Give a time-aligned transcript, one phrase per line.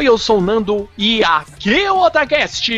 [0.00, 2.72] Oi, eu sou o Nando e aqui é o Otacast!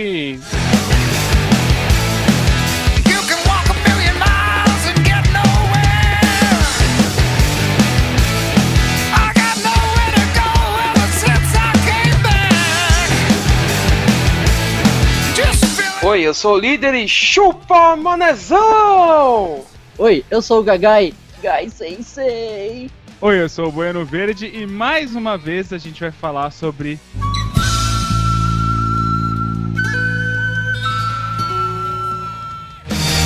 [16.03, 19.65] Oi, eu sou o líder e chupa manezão!
[19.97, 21.15] Oi, eu sou o Gagai.
[21.41, 22.91] Gai Sensei.
[23.25, 26.99] Oi, eu sou o Bueno Verde e mais uma vez a gente vai falar sobre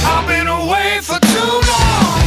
[0.04, 2.20] I've been away for too long.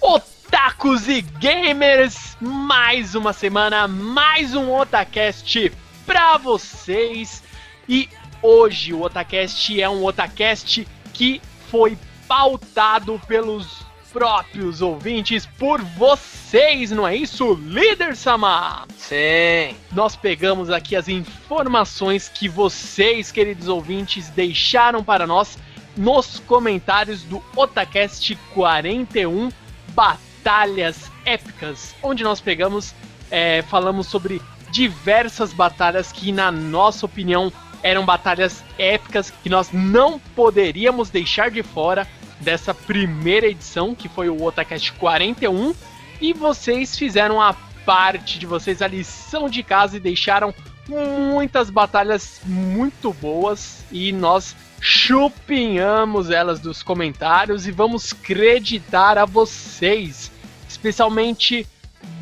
[0.00, 5.70] Otakus e gamers, mais uma semana, mais um Otacast
[6.06, 7.42] pra vocês.
[7.86, 8.08] E
[8.40, 17.06] hoje o Otacast é um Otacast que foi pautado pelos próprios ouvintes, por vocês, não
[17.06, 18.86] é isso, líder Sama?
[18.96, 19.76] Sim.
[19.92, 25.58] Nós pegamos aqui as informações que vocês, queridos ouvintes, deixaram para nós
[25.96, 29.50] nos comentários do Otacast 41
[29.94, 32.94] Batalhas Épicas, onde nós pegamos,
[33.30, 40.18] é, falamos sobre diversas batalhas que, na nossa opinião, eram batalhas épicas que nós não
[40.34, 42.06] poderíamos deixar de fora
[42.40, 45.74] dessa primeira edição, que foi o Otacast 41,
[46.20, 47.54] e vocês fizeram a
[47.84, 50.54] parte de vocês, a lição de casa e deixaram
[50.88, 60.30] muitas batalhas muito boas e nós chupinhamos elas dos comentários e vamos creditar a vocês,
[60.68, 61.66] especialmente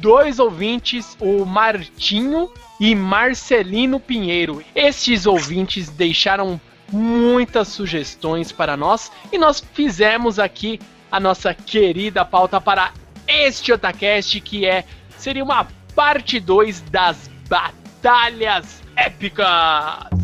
[0.01, 2.51] dois ouvintes, o Martinho
[2.81, 4.63] e Marcelino Pinheiro.
[4.75, 6.61] Estes ouvintes deixaram
[6.95, 12.93] muitas sugestões para nós e nós fizemos aqui a nossa querida pauta para
[13.27, 14.85] este Otacast que é
[15.19, 20.24] seria uma parte 2 das batalhas épicas.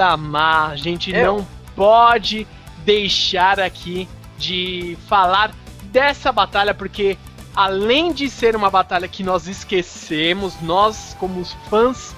[0.00, 1.36] Samar, a gente Eu.
[1.36, 2.46] não pode
[2.86, 4.08] deixar aqui
[4.38, 5.52] de falar
[5.92, 7.18] dessa batalha, porque
[7.54, 12.16] além de ser uma batalha que nós esquecemos, nós, como fãs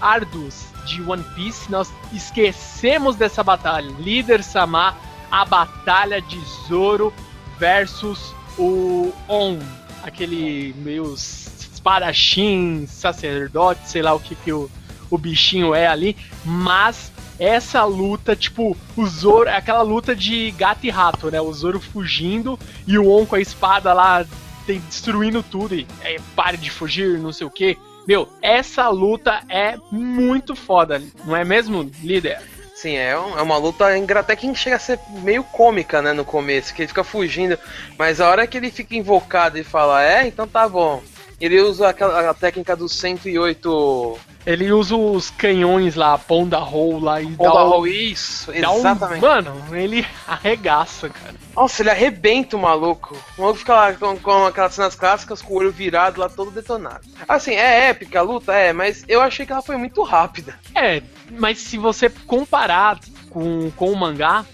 [0.00, 3.92] árduos de One Piece, nós esquecemos dessa batalha.
[3.98, 4.96] Líder Samar,
[5.32, 6.38] a batalha de
[6.68, 7.12] Zoro
[7.58, 9.58] versus o On,
[10.04, 14.70] aquele meio espadachim, sacerdote, sei lá o que, que o,
[15.14, 20.90] o bichinho é ali, mas essa luta, tipo, o Zoro, aquela luta de gato e
[20.90, 21.40] rato, né?
[21.40, 24.24] O Zoro fugindo e o On com a espada lá
[24.66, 27.76] tem, destruindo tudo e é, pare de fugir, não sei o que.
[28.06, 32.38] Meu, essa luta é muito foda, não é mesmo, líder?
[32.74, 33.86] Sim, é, é uma luta
[34.18, 37.58] até que chega a ser meio cômica, né, no começo, que ele fica fugindo,
[37.98, 41.02] mas a hora que ele fica invocado e fala, é, então tá bom.
[41.40, 47.20] Ele usa aquela a técnica do 108 Ele usa os canhões lá, Ponda Roll lá
[47.22, 49.22] e Onda dá, um- isso, dá um- exatamente.
[49.22, 51.34] Mano, ele arregaça, cara.
[51.56, 53.16] Nossa, ele arrebenta o maluco.
[53.38, 56.50] O maluco fica lá com, com aquelas cenas clássicas com o olho virado lá todo
[56.50, 57.00] detonado.
[57.26, 60.58] Assim, é épica a luta, é, mas eu achei que ela foi muito rápida.
[60.74, 62.98] É, mas se você comparar
[63.30, 64.44] com, com o mangá,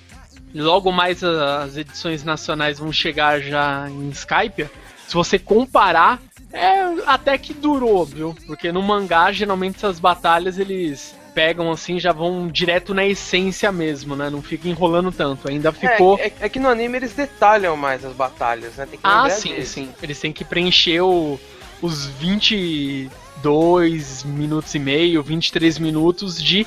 [0.54, 4.68] logo mais as edições nacionais vão chegar já em Skype.
[5.08, 6.20] Se você comparar,
[6.52, 8.34] é até que durou, viu?
[8.46, 14.16] Porque no mangá, geralmente essas batalhas eles pegam assim, já vão direto na essência mesmo,
[14.16, 14.28] né?
[14.28, 15.48] Não fica enrolando tanto.
[15.48, 16.18] Ainda ficou.
[16.18, 18.84] É, é- é que no anime eles detalham mais as batalhas, né?
[18.86, 19.74] Tem que Ah, sim, disso.
[19.74, 19.90] sim.
[20.02, 21.38] Eles têm que preencher o-
[21.80, 23.10] os 22
[24.24, 26.66] minutos e meio, 23 minutos de,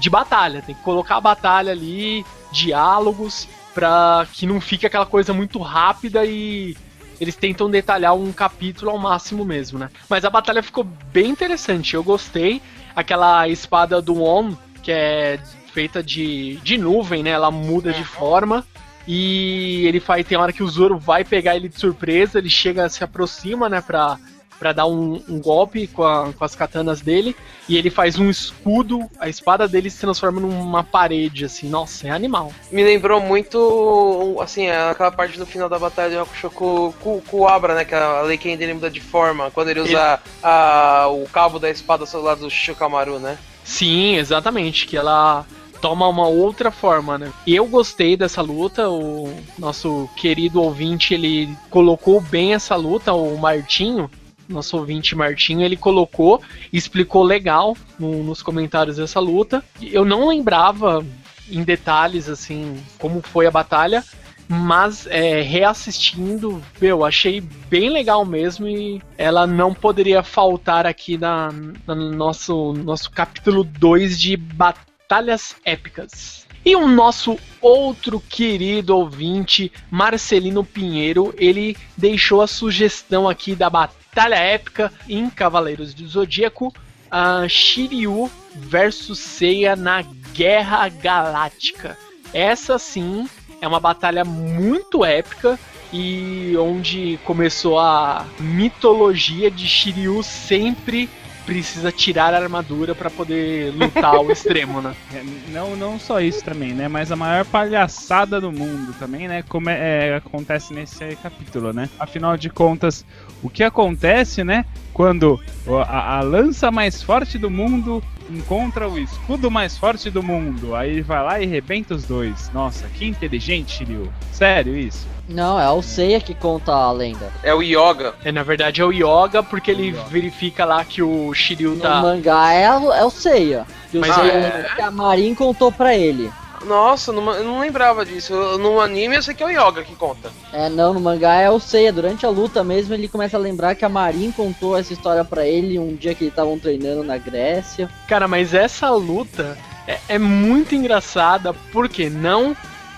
[0.00, 0.60] de batalha.
[0.62, 6.24] Tem que colocar a batalha ali, diálogos, pra que não fique aquela coisa muito rápida
[6.24, 6.76] e
[7.20, 9.90] eles tentam detalhar um capítulo ao máximo mesmo, né?
[10.08, 12.60] Mas a batalha ficou bem interessante, eu gostei.
[12.94, 15.38] Aquela espada do On, que é
[15.72, 17.30] feita de, de nuvem, né?
[17.30, 18.64] Ela muda de forma.
[19.06, 20.26] E ele faz.
[20.26, 23.80] Tem hora que o Zoro vai pegar ele de surpresa, ele chega, se aproxima, né,
[23.80, 24.18] pra,
[24.58, 27.34] pra dar um, um golpe com, a- com as katanas dele.
[27.68, 31.68] E ele faz um escudo, a espada dele se transforma numa parede, assim.
[31.68, 32.52] Nossa, é animal.
[32.70, 37.38] Me lembrou muito, assim, aquela parte do final da batalha de Hakusho com, com, com
[37.40, 37.84] o Abra, né?
[37.84, 42.04] Que a Leiken dele muda de forma, quando ele usa a, o cabo da espada
[42.12, 43.38] ao lado do Shikamaru, né?
[43.64, 44.86] Sim, exatamente.
[44.86, 45.46] Que ela
[45.80, 47.32] toma uma outra forma, né?
[47.46, 48.88] E eu gostei dessa luta.
[48.88, 54.10] O nosso querido ouvinte, ele colocou bem essa luta, o Martinho.
[54.48, 56.42] Nosso ouvinte Martinho, ele colocou,
[56.72, 59.64] explicou legal no- nos comentários dessa luta.
[59.82, 61.04] Eu não lembrava
[61.50, 64.02] em detalhes, assim, como foi a batalha,
[64.48, 71.50] mas é, reassistindo, eu achei bem legal mesmo e ela não poderia faltar aqui na,
[71.86, 76.44] na nosso, nosso capítulo 2 de Batalhas Épicas.
[76.64, 84.03] E o nosso outro querido ouvinte, Marcelino Pinheiro, ele deixou a sugestão aqui da Batalha
[84.16, 86.72] Épica em Cavaleiros do Zodíaco,
[87.10, 90.02] a Shiryu versus Seiya na
[90.32, 91.96] Guerra Galáctica.
[92.32, 93.28] Essa sim
[93.60, 95.58] é uma batalha muito épica
[95.92, 101.08] e onde começou a mitologia de Shiryu sempre
[101.44, 104.94] precisa tirar a armadura para poder lutar ao extremo, né?
[105.14, 106.88] É, não, não só isso também, né?
[106.88, 109.44] Mas a maior palhaçada do mundo também, né?
[109.48, 111.88] Como é, é, acontece nesse capítulo, né?
[112.00, 113.04] Afinal de contas,
[113.42, 114.64] o que acontece, né?
[114.92, 115.40] Quando
[115.86, 120.74] a, a lança mais forte do mundo encontra o escudo mais forte do mundo.
[120.74, 122.50] Aí ele vai lá e rebenta os dois.
[122.52, 124.12] Nossa, que inteligente, Shiryu.
[124.32, 125.06] Sério isso?
[125.28, 127.32] Não, é o Seiya que conta a lenda.
[127.42, 128.14] É o Yoga.
[128.24, 132.02] É, na verdade é o Yoga, porque ele verifica lá que o Shiryu No tá.
[132.02, 133.66] mangá é, o- é o Seiya.
[133.90, 136.30] Que, o Mas Seiya é- que a Marin contou pra ele.
[136.66, 138.32] Nossa, numa- eu não lembrava disso.
[138.32, 140.30] Eu- No anime eu sei que é o Yoga que conta.
[140.52, 141.92] É, não, no mangá é o Seiya.
[141.92, 145.46] Durante a luta mesmo, ele começa a lembrar que a Marin contou essa história pra
[145.46, 147.88] ele um dia que eles estavam treinando na Grécia.
[148.08, 149.56] Cara, mas essa luta
[149.86, 152.56] é, é muito engraçada, porque não.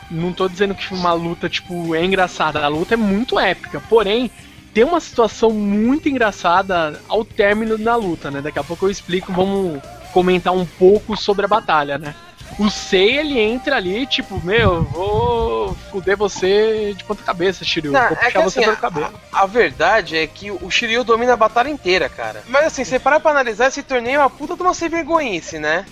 [0.08, 2.64] Não tô dizendo que uma luta, tipo, é engraçada.
[2.64, 3.82] A luta é muito épica.
[3.88, 4.30] Porém,
[4.72, 8.40] tem uma situação muito engraçada ao término da luta, né?
[8.40, 9.80] Daqui a pouco eu explico, vamos
[10.12, 12.14] comentar um pouco sobre a batalha, né?
[12.58, 17.92] O Sei, ele entra ali, tipo, meu, eu vou fuder você de ponta cabeça, Shiryu.
[17.92, 19.20] Não, vou é puxar que você assim, pelo cabelo.
[19.30, 22.42] A verdade é que o Shiryu domina a batalha inteira, cara.
[22.48, 25.58] Mas assim, você para pra analisar, esse torneio é uma puta de uma sem vergonhice,
[25.58, 25.84] né?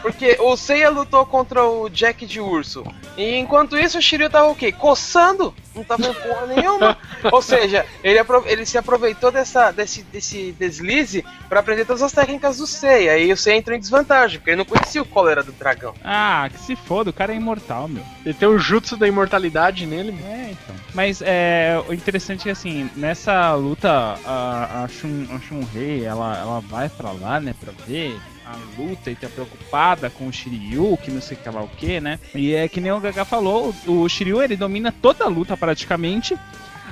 [0.00, 2.84] Porque o Seiya lutou contra o Jack de urso.
[3.16, 4.70] E enquanto isso, o Shiryu tava o quê?
[4.70, 5.52] Coçando?
[5.74, 6.96] Não tava em porra nenhuma.
[7.32, 12.58] Ou seja, ele, ele se aproveitou dessa, desse, desse deslize pra aprender todas as técnicas
[12.58, 13.18] do Seiya.
[13.18, 15.94] E o Seiya entrou em desvantagem, porque ele não conhecia o cólera do dragão.
[16.04, 18.02] Ah, que se foda, o cara é imortal, meu.
[18.24, 20.16] Ele tem o jutsu da imortalidade nele.
[20.24, 20.76] É, então.
[20.94, 23.90] Mas é, o interessante é assim, nessa luta,
[24.24, 29.10] a, a, Shun, a Shun-Rei, ela, ela vai pra lá, né, pra ver a luta
[29.10, 32.18] e tá preocupada com o Shiryu, que não sei que lá o que, né?
[32.34, 36.34] E é que nem o Gaga falou, o, Shiryu, ele domina toda a luta praticamente,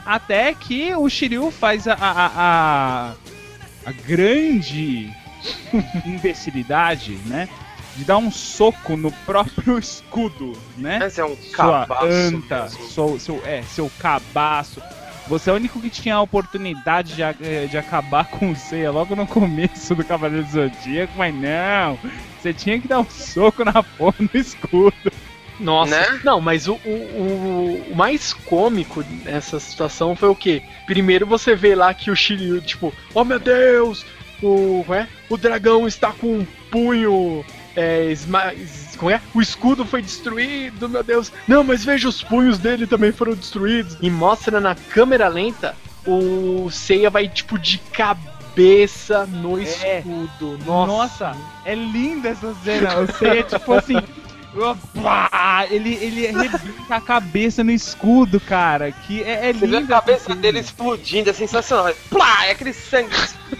[0.04, 3.14] até que o Shiryu faz a, a, a, a,
[3.86, 5.10] a grande
[6.04, 7.48] imbecilidade, né?
[7.96, 10.98] De dar um soco no próprio escudo, né?
[11.06, 12.04] Esse é um Sua cabaço.
[12.06, 14.80] anta, seu, seu, é, seu cabaço.
[15.28, 18.92] Você é o único que tinha a oportunidade de, eh, de acabar com o Seiya
[18.92, 21.98] logo no começo do Cavaleiro do Zodíaco, mas não.
[22.40, 24.94] Você tinha que dar um soco na porra no escudo.
[25.58, 26.20] Nossa, Né?
[26.22, 30.62] não, mas o, o, o- o mais cômico nessa situação foi o quê?
[30.84, 34.04] Primeiro você vê lá que o Shiryu, tipo, oh meu Deus,
[34.42, 35.08] o, é?
[35.30, 37.42] o dragão está com um punho.
[37.76, 38.52] É, esma-
[38.96, 39.20] como é?
[39.34, 41.30] O escudo foi destruído, meu Deus.
[41.46, 43.98] Não, mas veja, os punhos dele também foram destruídos.
[44.00, 49.62] E mostra na câmera lenta o Seiya vai, tipo, de cabeça no É.
[49.98, 50.58] escudo.
[50.64, 50.86] Nossa.
[51.32, 53.00] Nossa, é linda essa cena.
[53.00, 53.96] O Seiya, tipo assim.
[55.02, 58.90] pá, ele, ele arrebenta a cabeça no escudo, cara.
[58.90, 59.78] Que é, é linda.
[59.96, 60.36] a cabeça cena.
[60.40, 61.92] dele explodindo, é sensacional.
[62.08, 63.14] Plá, é aquele sangue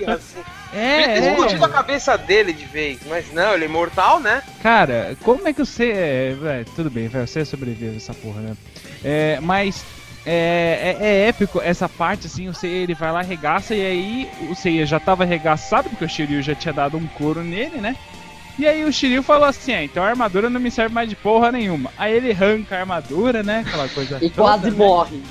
[0.07, 0.41] assim.
[0.77, 1.73] É, Ele explodindo a é.
[1.73, 4.43] cabeça dele de vez, mas não, ele é imortal, né?
[4.63, 5.91] Cara, como é que você.
[5.91, 8.57] É, véi, tudo bem, você sobrevive a essa porra, né?
[9.03, 9.83] É, mas.
[10.29, 14.31] É, é, é épico essa parte, assim, o Seiya ele vai lá, arregaça, e aí
[14.51, 17.95] o Seiya já tava arregaçado, porque o Shiryu já tinha dado um couro nele, né?
[18.59, 21.17] E aí o Shiryu falou assim, ah, então a armadura não me serve mais de
[21.17, 21.91] porra nenhuma.
[21.99, 23.63] Aí ele arranca a armadura, né?
[23.67, 24.77] Aquela coisa E toda, quase né?
[24.77, 25.23] morre.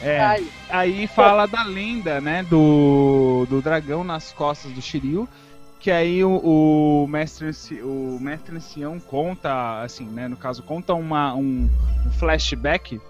[0.00, 0.40] É.
[0.70, 5.28] Aí fala da lenda, né, do, do dragão nas costas do Shiryu,
[5.78, 7.50] que aí o, o mestre
[7.82, 11.68] o mestre ancião conta, assim, né, no caso conta uma, um,
[12.06, 13.00] um flashback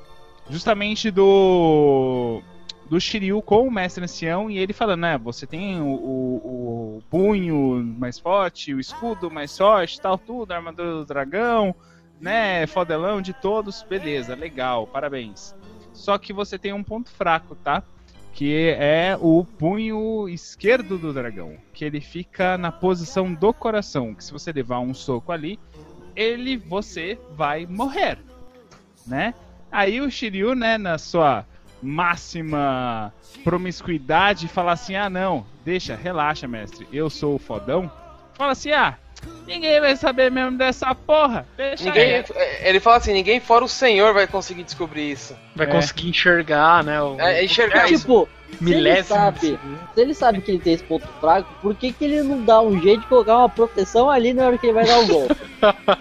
[0.50, 2.42] justamente do
[2.88, 7.02] do Shiryu com o mestre ancião e ele falando, né, você tem o, o, o
[7.10, 11.74] punho mais forte, o escudo mais forte, tal tudo, a armadura do dragão,
[12.20, 15.54] né, fodelão de todos, beleza, legal, parabéns.
[15.92, 17.82] Só que você tem um ponto fraco, tá?
[18.32, 21.56] Que é o punho esquerdo do dragão.
[21.72, 24.14] Que ele fica na posição do coração.
[24.14, 25.58] Que se você levar um soco ali,
[26.14, 28.18] ele, você vai morrer.
[29.06, 29.34] Né?
[29.72, 31.46] Aí o Shiryu, né, na sua
[31.82, 33.12] máxima
[33.44, 37.90] promiscuidade, fala assim: ah, não, deixa, relaxa, mestre, eu sou o fodão.
[38.34, 38.94] Fala assim: ah,
[39.46, 41.46] ninguém vai saber mesmo dessa porra.
[41.56, 42.24] Deixa Ninguém, aí.
[42.34, 45.34] é, ele fala assim, ninguém fora o senhor vai conseguir descobrir isso.
[45.54, 45.70] Vai É.
[45.70, 47.00] conseguir enxergar, né?
[47.02, 48.02] O, É, é enxergar isso.
[48.06, 48.28] Tipo,
[48.58, 49.04] se ele milésimo.
[49.16, 49.58] sabe, se
[50.00, 52.80] ele sabe que ele tem esse ponto fraco, por que, que ele não dá um
[52.80, 55.36] jeito de colocar uma proteção ali na hora que ele vai dar o golpe?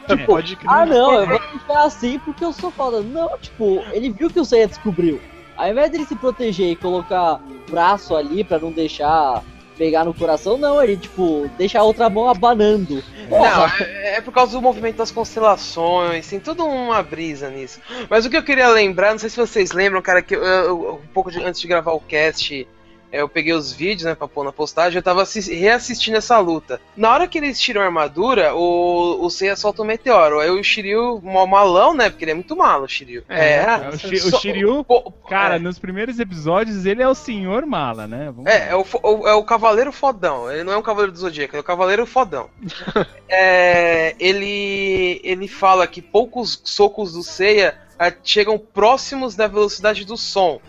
[0.09, 0.15] É.
[0.27, 0.69] Pode crer.
[0.69, 3.01] ah não, eu vou ficar assim porque eu sou foda.
[3.01, 5.19] Não, tipo, ele viu que o Seiya descobriu.
[5.57, 9.43] Ao invés dele se proteger e colocar braço ali pra não deixar
[9.77, 13.03] pegar no coração, não, ele tipo, deixa a outra mão abanando.
[13.29, 17.79] Não, é, é por causa do movimento das constelações, tem toda uma brisa nisso.
[18.09, 21.01] Mas o que eu queria lembrar, não sei se vocês lembram, cara, que eu, eu-
[21.03, 22.65] um pouco de- antes de gravar o cast,
[23.15, 26.79] eu peguei os vídeos, né, pra pôr na postagem, eu tava assis- reassistindo essa luta.
[26.95, 30.39] Na hora que eles tiram a armadura, o, o Seiya solta o meteoro.
[30.39, 33.23] Aí o Shiryu, malão, né, porque ele é muito malo, o Shiryu.
[33.29, 35.59] É, É, o, Shi- o só- Shiryu, pô, cara, é.
[35.59, 38.25] nos primeiros episódios ele é o senhor mala, né?
[38.35, 40.51] Vamos É, é o, o- é o Cavaleiro Fodão.
[40.51, 42.49] Ele não é um Cavaleiro do Zodíaco, ele é o Cavaleiro Fodão.
[43.27, 50.15] É, ele, ele fala que poucos socos do Seiya ah, chegam próximos da velocidade do
[50.15, 50.59] som.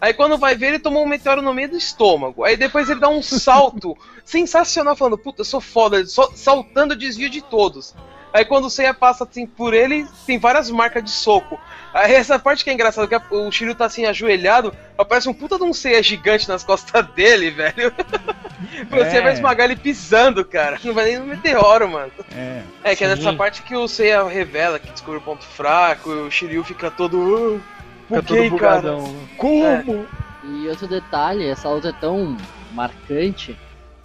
[0.00, 2.44] Aí quando vai ver, ele tomou um meteoro no meio do estômago.
[2.44, 6.96] Aí depois ele dá um salto sensacional, falando, puta, eu sou foda, só- saltando o
[6.96, 7.94] desvio de todos.
[8.32, 11.58] Aí quando o Seiya passa assim, por ele, tem várias marcas de soco.
[11.94, 15.56] Aí essa parte que é engraçada, que o Shiryu tá assim ajoelhado, aparece um puta
[15.56, 17.94] de um Seiya gigante nas costas dele, velho.
[18.90, 19.20] Você É.
[19.22, 20.78] vai esmagar ele pisando, cara.
[20.84, 22.12] Não vai nem no meteoro, mano.
[22.36, 22.62] É.
[22.84, 23.14] É, que é Sim.
[23.24, 26.90] nessa parte que o Seiya revela que descobre o ponto fraco, e o Shiryu fica
[26.90, 27.58] todo.
[27.58, 27.75] "Ah,
[28.24, 28.96] Que, cara?
[29.36, 30.06] Como?
[30.44, 32.36] E outro detalhe, essa luta é tão
[32.72, 33.56] marcante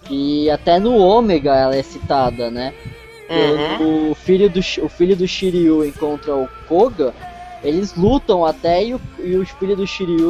[0.05, 2.73] que até no Ômega ela é citada, né?
[3.29, 3.77] Uhum.
[3.77, 7.13] Quando o filho do o filho do Shiryu encontra o Koga,
[7.63, 10.27] eles lutam até e o, e o filho do Shiryu,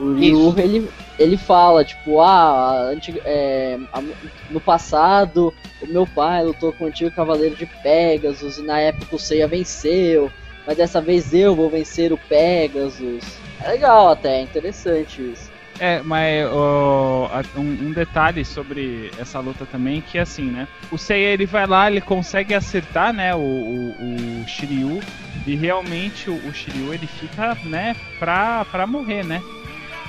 [0.00, 0.54] o Ryu, Isso.
[0.60, 4.02] ele, ele fala, tipo, ah, antiga- é, a-
[4.50, 9.14] no passado o meu pai lutou com o antigo cavaleiro de Pegasus e na época
[9.14, 10.30] o Seiya venceu,
[10.66, 13.24] mas dessa vez eu vou vencer o Pegasus.
[13.62, 15.52] É legal até, é interessante isso.
[15.80, 20.68] É, mas a- um, um detalhe sobre essa luta também, que é assim, né?
[20.90, 25.00] O Seiya ele vai lá, ele consegue acertar, né, o, o, o Shiryu,
[25.46, 29.42] e realmente o, o Shiryu ele fica, né, pra, pra morrer, né?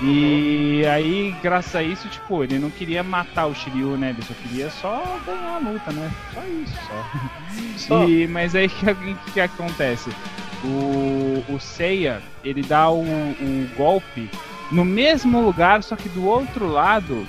[0.02, 4.10] E aí, graças a isso, tipo, ele não queria matar o Shiryu, né?
[4.10, 6.10] Ele só queria só ganhar a luta, né?
[6.34, 7.06] Só isso, só.
[7.76, 8.04] Só.
[8.08, 10.10] E, mas aí o que, que, que acontece?
[10.64, 14.28] O, o Seiya, ele dá o, o golpe
[14.70, 17.26] no mesmo lugar, só que do outro lado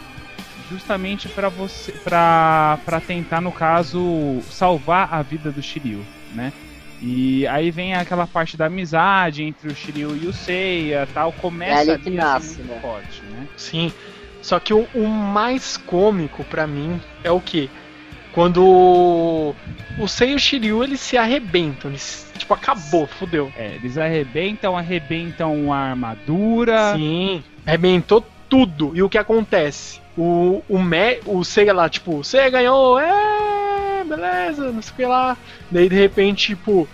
[0.70, 6.52] justamente pra você pra tentar no caso salvar a vida do Shiryu, né?
[7.02, 11.92] E aí vem aquela parte da amizade entre o Shiryu e o Seiya, tal, começa
[11.92, 12.80] É ali que a ser nasce, muito né?
[12.82, 13.48] forte, né?
[13.56, 13.94] Sim.
[14.42, 17.70] Só que o, o mais cômico pra mim é o que?
[18.34, 18.64] Quando
[20.00, 21.90] o Sei e o Shiryu eles se arrebentam.
[21.90, 23.52] Eles, tipo, acabou, fudeu.
[23.58, 26.94] É, eles arrebentam, arrebentam a armadura.
[26.96, 28.92] Sim, arrebentou tudo.
[28.96, 30.00] E o que acontece?
[30.18, 33.08] O, o, Me, o Seiya lá, tipo, Seiya ganhou, é,
[34.08, 35.38] beleza, não sei o que lá.
[35.70, 36.88] Daí de repente, tipo,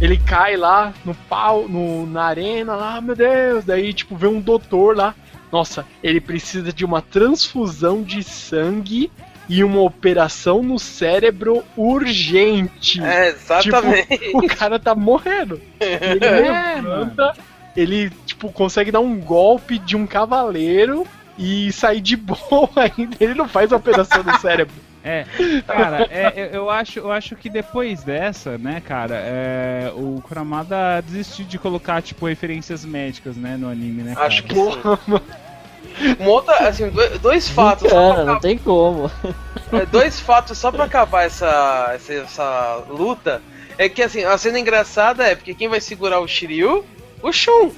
[0.00, 3.64] ele cai lá no pau, no, na arena lá, meu Deus.
[3.64, 5.14] Daí, tipo, vê um doutor lá.
[5.50, 9.10] Nossa, ele precisa de uma transfusão de sangue
[9.48, 13.02] e uma operação no cérebro urgente.
[13.02, 14.30] É, exatamente.
[14.34, 15.60] O cara tá morrendo.
[15.80, 17.34] Ele levanta,
[17.74, 21.06] ele tipo consegue dar um golpe de um cavaleiro
[21.38, 23.16] e sair de boa ainda.
[23.18, 24.74] Ele não faz a operação no cérebro.
[25.04, 25.24] É,
[25.66, 31.44] cara, é, eu- acho, eu acho que depois dessa, né, cara, é, o Kuramada desistiu
[31.46, 34.26] de colocar, tipo, referências médicas, né, no anime, né, cara?
[34.26, 34.60] Acho que sim.
[36.18, 36.90] Uma outra, assim,
[37.20, 37.90] dois, fatos.
[37.90, 39.10] Cara, pra não tem como.
[39.72, 43.42] É, dois fatos só pra acabar essa, essa, essa luta.
[43.76, 46.84] É que assim, a cena engraçada é porque quem vai segurar o Shiryu?
[47.22, 47.70] O Shun.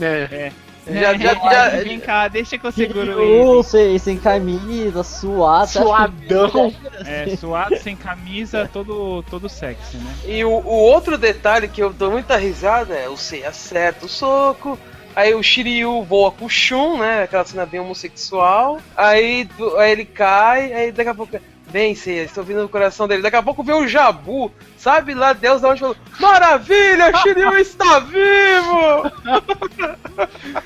[0.00, 0.52] É, Já,
[0.86, 3.62] já, É, já- Vem cá, deixa que eu seguro ele.
[3.62, 5.70] sem, sem camisa, suado.
[5.70, 6.74] suadão.
[7.06, 10.14] É, suado, sem camisa, todo, todo sexy, né?
[10.26, 14.08] E o, o outro detalhe que eu dou muita risada é o Sei acerta o
[14.08, 14.78] soco.
[15.14, 17.24] Aí o Shiryu voa com o Shun, né?
[17.24, 18.78] Aquela cena bem homossexual.
[18.96, 21.36] Aí, aí ele cai, aí daqui a pouco.
[21.70, 23.22] Bem, Seiya, estou ouvindo o coração dele.
[23.22, 27.56] Daqui a pouco vem o Jabu, sabe lá Deus da onde falou: Maravilha, o Shiryu
[27.58, 29.10] está vivo!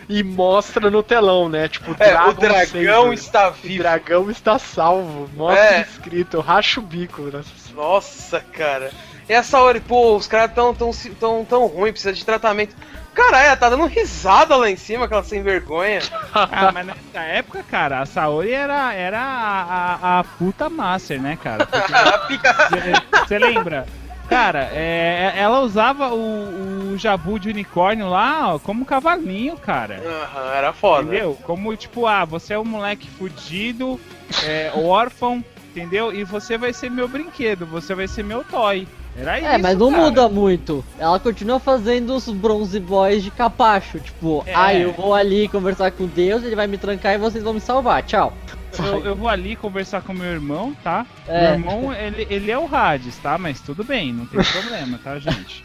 [0.08, 1.68] E mostra no telão, né?
[1.68, 3.14] Tipo, É, o dragão Saber.
[3.14, 3.78] está O vivo.
[3.82, 5.28] dragão está salvo.
[5.36, 5.80] Mostra É.
[5.82, 7.22] escrito, eu racho o bico.
[7.22, 7.42] Né?
[7.74, 8.90] Nossa, cara.
[9.28, 10.90] E essa hora, pô, os caras tão, tão,
[11.20, 12.74] tão, tão ruim, precisa de tratamento.
[13.14, 16.00] Caralho, ela tá dando risada lá em cima, aquela sem vergonha.
[16.34, 21.38] Ah, mas nessa época, cara, a Saori era, era a, a, a puta master, né,
[21.40, 21.68] cara?
[23.24, 23.86] Você lembra?
[24.28, 30.02] Cara, é, ela usava o, o jabu de unicórnio lá ó, como cavalinho, cara.
[30.04, 31.02] Aham, era foda.
[31.02, 31.38] Entendeu?
[31.44, 34.00] Como tipo, ah, você é um moleque fudido,
[34.44, 36.12] é, órfão, entendeu?
[36.14, 38.86] E você vai ser meu brinquedo, você vai ser meu toy.
[39.16, 39.46] Era isso.
[39.48, 40.02] É, mas não cara.
[40.02, 40.84] muda muito.
[40.98, 43.98] Ela continua fazendo os Bronze Boys de capacho.
[44.00, 44.52] Tipo, É.
[44.54, 47.60] ah, eu vou ali conversar com Deus, ele vai me trancar e vocês vão me
[47.60, 48.02] salvar.
[48.02, 48.32] Tchau.
[48.76, 51.06] Eu, eu vou ali conversar com meu irmão, tá?
[51.28, 51.42] É.
[51.42, 53.38] Meu irmão, ele, ele é o Hades, tá?
[53.38, 55.62] Mas tudo bem, não tem problema, tá, gente?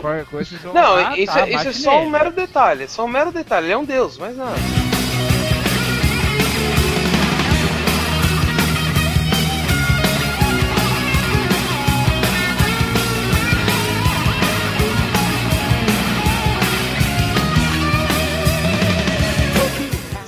[0.00, 2.10] Qualquer coisa vocês vão Não, lá, isso, tá, é- isso é só um nele.
[2.10, 4.56] mero detalhe, é só um mero detalhe, ele é um deus, mas nada.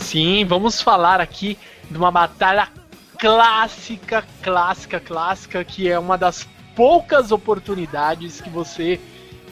[0.08, 1.58] Sim, vamos falar aqui
[1.90, 2.68] de uma batalha
[3.18, 8.98] clássica, clássica, clássica, que é uma das poucas oportunidades que você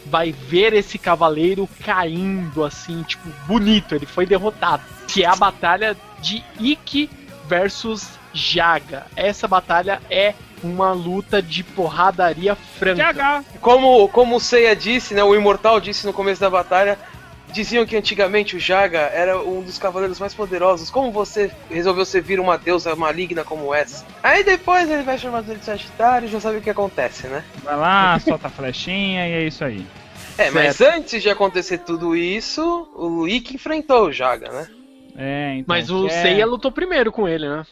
[0.06, 4.82] vai ver esse cavaleiro caindo assim, tipo, bonito, ele foi derrotado.
[5.06, 7.10] Que é a batalha de Ikki
[7.46, 9.04] versus Jaga.
[9.14, 13.12] Essa batalha é uma luta de porradaria franca.
[13.12, 13.44] TH.
[13.60, 16.98] Como, como o Seiya disse, né, o Imortal disse no começo da batalha,
[17.52, 20.90] diziam que antigamente o Jaga era um dos cavaleiros mais poderosos.
[20.90, 24.04] Como você resolveu servir uma deusa maligna como essa?
[24.22, 27.42] Aí depois ele vai chamar de Sagitário e já sabe o que acontece, né?
[27.62, 29.86] Vai lá, solta a flechinha e é isso aí.
[30.38, 34.68] É, mas antes de acontecer tudo isso, o Ikki enfrentou o Jaga, né?
[35.16, 35.64] É, então.
[35.66, 37.64] Mas o é- Seiya lutou primeiro com ele, né?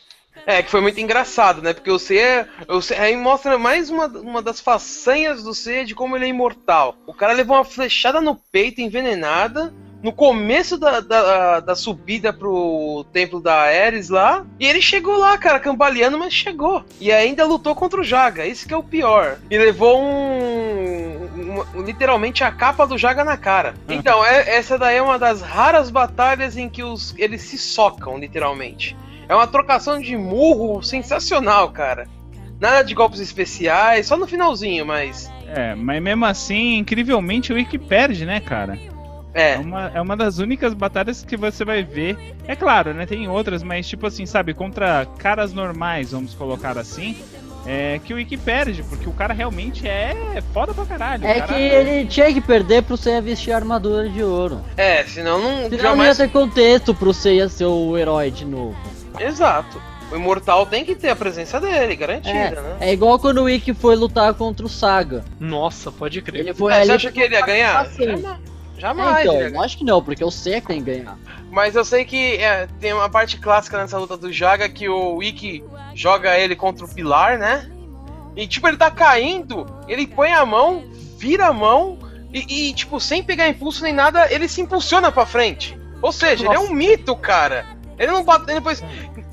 [0.46, 1.72] É, que foi muito engraçado, né?
[1.72, 5.94] Porque o Seiya, o Seiya aí mostra mais uma, uma das façanhas do Seiya de
[5.94, 6.96] como ele é imortal.
[7.06, 13.06] O cara levou uma flechada no peito envenenada no começo da, da, da subida pro
[13.10, 14.44] templo da Ares lá.
[14.60, 16.84] E ele chegou lá, cara, cambaleando, mas chegou.
[17.00, 19.38] E ainda lutou contra o Jaga, isso que é o pior.
[19.50, 21.26] E levou um.
[21.34, 23.74] uma- literalmente a capa do Jaga na cara.
[23.88, 28.18] Então, é- essa daí é uma das raras batalhas em que os, eles se socam,
[28.18, 28.94] literalmente.
[29.28, 32.06] É uma trocação de murro sensacional, cara.
[32.60, 35.30] Nada de golpes especiais, só no finalzinho, mas.
[35.48, 38.78] É, mas mesmo assim, incrivelmente o Ikki perde, né, cara?
[39.34, 39.58] É É.
[39.58, 42.16] uma, é uma das únicas batalhas que você vai ver.
[42.46, 43.04] É claro, né?
[43.04, 47.16] Tem outras, mas tipo assim, sabe, contra caras normais, vamos colocar assim.
[47.66, 51.26] É que o Ikki perde, porque o cara realmente é foda pra caralho.
[51.26, 54.60] É que ele tinha que perder pro Seiya vestir a armadura de ouro.
[54.76, 55.48] É, senão não.
[55.70, 56.16] Senão não ia jamais.
[56.18, 58.76] ter contexto pro Seiya ser o herói de novo.
[59.18, 59.80] Exato.
[60.12, 62.76] o Imortal tem que ter a presença dele, garantida, né?
[62.80, 65.24] É igual quando o Ikki foi lutar contra o Saga.
[65.40, 66.40] Nossa, pode crer.
[66.40, 67.80] Ele foi ali você acha que ele ia ganhar?
[67.80, 68.04] Assim.
[68.04, 68.38] Jama-
[68.76, 69.20] É, Jamais.
[69.24, 71.16] então, eu acho que não, porque o Seiya que tem que ganhar.
[71.50, 75.22] Mas eu sei que é, tem uma parte clássica nessa luta do Jaga que o
[75.22, 77.70] Ikki joga ele contra o pilar, né?
[78.36, 80.82] E tipo, ele tá caindo, ele põe a mão,
[81.16, 81.96] vira a mão
[82.32, 85.78] e, e, tipo, sem pegar impulso nem nada, ele se impulsiona pra frente.
[86.02, 87.64] Ou seja, ele é um mito, cara.
[87.98, 88.82] Ele não bate, ele, depois,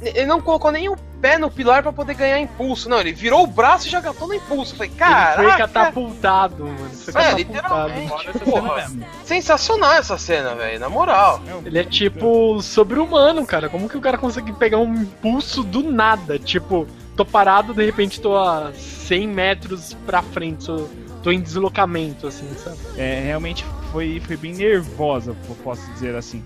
[0.02, 2.89] ele não colocou nem o pé no pilar pra poder ganhar impulso.
[2.89, 4.74] Não, ele virou o braço e já gastou no impulso.
[4.74, 6.89] Eu Falei, Ele cara, foi catapultado, mano.
[6.89, 7.38] Foi É, catapultado.
[7.38, 8.30] literalmente.
[8.30, 8.91] Essa Porra,
[9.24, 11.41] sensacional essa cena, velho, na moral.
[11.65, 13.69] Ele é tipo sobre-humano, cara.
[13.69, 16.38] Como que o cara consegue pegar um impulso do nada?
[16.39, 20.88] Tipo, tô parado, de repente tô a 100 metros pra frente, tô,
[21.24, 22.78] tô em deslocamento, assim, sabe?
[22.97, 26.43] É, realmente foi, foi bem nervosa, eu posso dizer assim.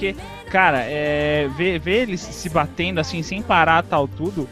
[0.00, 0.16] Porque,
[0.50, 4.48] cara, é, ver, ver eles se batendo assim, sem parar tal tudo.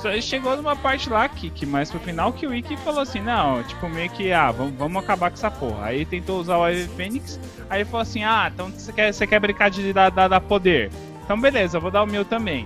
[0.00, 3.20] só Chegou numa parte lá que, que mais pro final que o Ikki falou assim,
[3.20, 5.86] não, tipo, meio que, ah, vamos, vamos acabar com essa porra.
[5.86, 9.40] Aí tentou usar o Eve Fênix, aí falou assim, ah, então você quer, você quer
[9.40, 10.92] brincar de dar, dar, dar poder.
[11.24, 12.64] Então beleza, vou dar o meu também.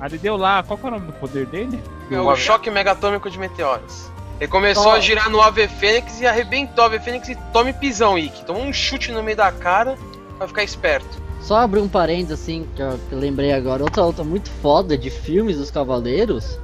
[0.00, 1.80] Aí ele deu lá, qual que é o nome do poder dele?
[2.10, 4.10] É o choque megatômico de meteoros.
[4.40, 8.18] Ele começou a girar no Ave Fênix e arrebentou o Ave Fênix e tome pisão,
[8.18, 8.44] Ikki.
[8.44, 9.96] Tomou um chute no meio da cara
[10.36, 11.25] pra ficar esperto.
[11.46, 15.56] Só abrir um parênteses assim, que eu, lembrei agora, outra luta muito foda de filmes
[15.58, 16.58] dos Cavaleiros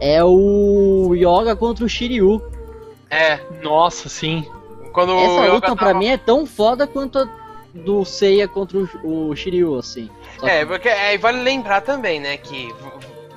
[0.00, 2.42] é o Yoga contra o Shiryu.
[3.10, 4.46] É, Nossa, sim.
[4.94, 7.28] quando Essa luta pra tava- mim é tão foda quanto a
[7.74, 10.08] do Seiya contra o, o Shiryu, assim.
[10.40, 12.74] Só É, que- porque aí vale lembrar também, né, que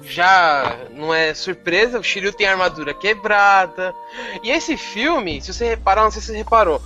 [0.01, 3.93] já não é surpresa, o Shiryu tem a armadura quebrada.
[4.41, 6.81] E esse filme, se você reparar, não sei se você reparou,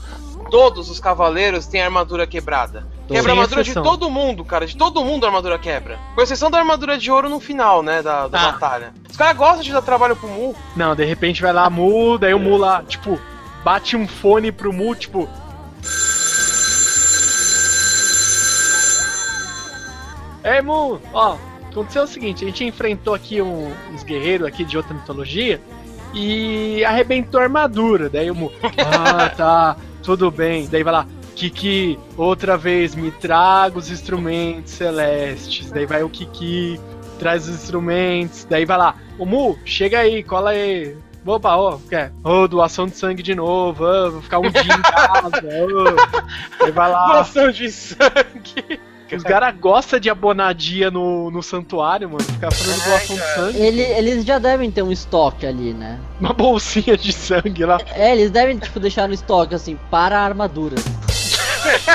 [0.49, 2.87] todos os cavaleiros têm armadura quebrada.
[3.07, 3.83] Quebra a armadura exceção.
[3.83, 4.65] de todo mundo, cara.
[4.65, 5.99] De todo mundo a armadura quebra.
[6.15, 8.01] Com exceção da armadura de ouro no final, né?
[8.01, 8.51] Da, da Ah.
[8.51, 8.93] batalha.
[9.09, 10.55] Os caras gostam de dar trabalho pro Mu.
[10.75, 13.19] Não, de repente vai lá, Mu, daí o Mu lá, tipo,
[13.63, 15.29] bate um fone pro Mu, tipo.
[20.43, 21.37] Ei, Mu, ó,
[21.71, 25.59] aconteceu o seguinte, a gente enfrentou aqui um- uns guerreiros aqui de outra mitologia
[26.13, 28.09] e arrebentou a armadura.
[28.09, 30.67] Daí o Mu, ah, tá, tudo bem.
[30.67, 35.69] Daí vai lá, Kiki, outra vez, me traga os instrumentos celestes.
[35.71, 36.79] Daí vai o Kiki,
[37.19, 38.45] traz os instrumentos.
[38.49, 40.95] Daí vai lá, o Mu, chega aí, cola aí.
[41.25, 42.11] Opa, ó, quer?
[42.23, 46.63] Ô, doação de sangue de novo, ô, vou ficar um dia em casa, ô.
[46.65, 47.07] Aí vai lá.
[47.13, 48.79] Doação de sangue.
[49.15, 52.23] Os caras gostam de abonar dia no, no santuário, mano.
[52.23, 53.57] Ficar fazendo É, doação de sangue.
[53.61, 55.99] Ele- eles já devem ter um estoque ali, né?
[56.19, 57.79] Uma bolsinha de sangue lá.
[57.95, 60.83] É, eles devem, tipo, deixar no estoque, assim, para armaduras.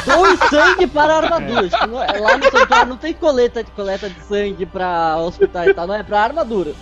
[0.05, 1.73] Doe sangue para armaduras.
[1.73, 5.87] É- lá no santuário não tem coleta de coleta de sangue pra hospital e tal,
[5.87, 6.73] não, é pra armadura.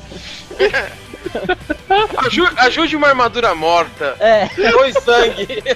[2.19, 4.17] Aju- ajude uma armadura morta.
[4.21, 5.63] É, Dois sangue.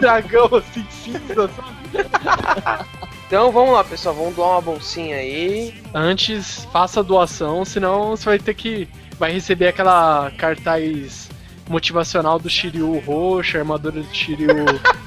[0.00, 2.84] Dragão assim, cinza, sabe?
[3.26, 4.14] Então vamos lá, pessoal.
[4.14, 5.74] Vamos doar uma bolsinha aí.
[5.94, 8.88] Antes, faça a doação, senão você vai ter que.
[9.18, 11.30] Vai receber aquela cartaz
[11.69, 14.47] motivacional do Shiryu roxo, a armadura do Shiryu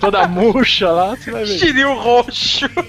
[0.00, 1.58] toda murcha lá, você vai ver.
[1.58, 2.66] Shiryu roxo.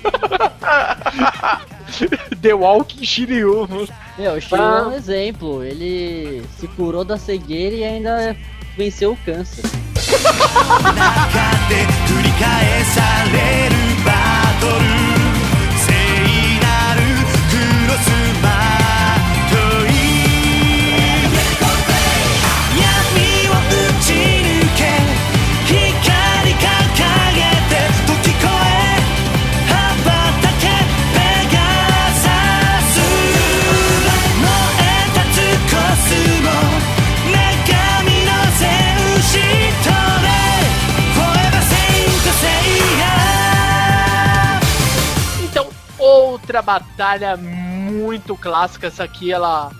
[2.42, 3.68] The Walking Shiryu.
[3.70, 3.88] mano.
[4.18, 4.80] meu, o Shiryu Ah.
[4.80, 5.64] é um exemplo.
[5.64, 8.36] Ele se curou da cegueira e ainda
[8.78, 9.64] venceu o câncer.
[11.70, 11.76] で
[12.08, 14.12] 繰り返されるバ
[14.60, 14.74] トル
[15.80, 15.92] 聖
[16.62, 17.00] なる
[17.50, 17.54] ク
[17.88, 18.06] ロス
[46.49, 49.71] outra batalha muito clássica, essa aqui ela,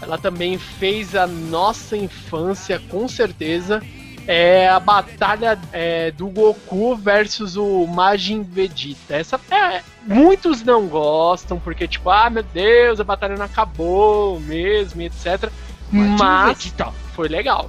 [0.00, 3.82] ela também fez a nossa infância, com certeza.
[4.24, 9.16] É a batalha é, do Goku versus o Majin Vegeta.
[9.16, 15.02] Essa é, muitos não gostam porque tipo, ah meu Deus, a batalha não acabou mesmo,
[15.02, 15.50] etc.
[15.90, 16.72] Mas
[17.16, 17.68] foi legal.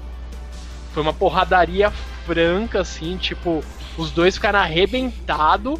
[0.94, 1.92] Foi uma porradaria
[2.24, 3.63] franca assim, tipo,
[3.98, 5.80] os dois ficaram arrebentados.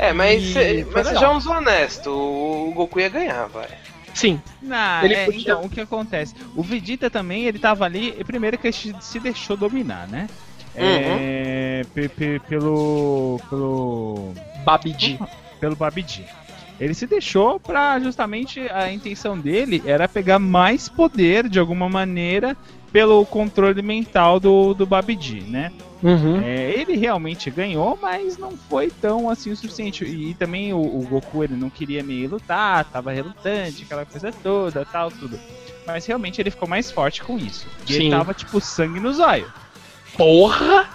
[0.00, 3.68] É, mas, E cê- mas sejamos honestos, o Goku ia ganhar, vai.
[4.14, 6.34] Sim, Não, Ele é, podia- então, o que acontece?
[6.56, 10.26] O Vegeta também, ele tava ali, e primeiro que ele se- deixou dominar, né?
[10.74, 13.40] É, pe- pe- pelo.
[13.50, 14.32] pelo.
[14.64, 15.18] Babidi.
[15.60, 16.24] pelo Babidi.
[16.80, 22.56] Ele se deixou pra justamente a intenção dele era pegar mais poder de alguma maneira
[22.90, 25.70] pelo controle mental do, do Babidi, né?
[26.02, 26.40] Uhum.
[26.42, 30.04] É, ele realmente ganhou, mas não foi tão assim o suficiente.
[30.04, 34.84] E, também o, o Goku ele não queria meio lutar, tava relutante, aquela coisa toda,
[34.84, 35.38] tal, tudo.
[35.86, 37.66] Mas realmente ele ficou mais forte com isso.
[37.88, 38.10] E ele Sim.
[38.10, 39.50] tava tipo sangue nos olhos.
[40.16, 40.88] Porra!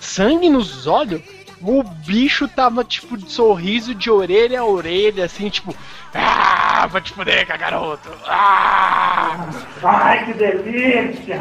[0.00, 1.22] Sangue nos olhos?
[1.60, 5.74] O bicho tava, tipo, de sorriso de orelha a orelha, assim, tipo...
[6.12, 8.10] Ah, vai te fuder, garoto!
[8.26, 9.48] Ah!
[9.80, 11.40] Ai, que delícia!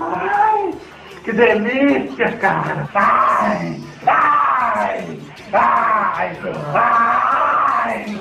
[0.00, 0.74] Ai,
[1.22, 2.88] que delícia, cara!
[2.94, 5.18] Ai, ai,
[5.52, 6.34] ai, ai,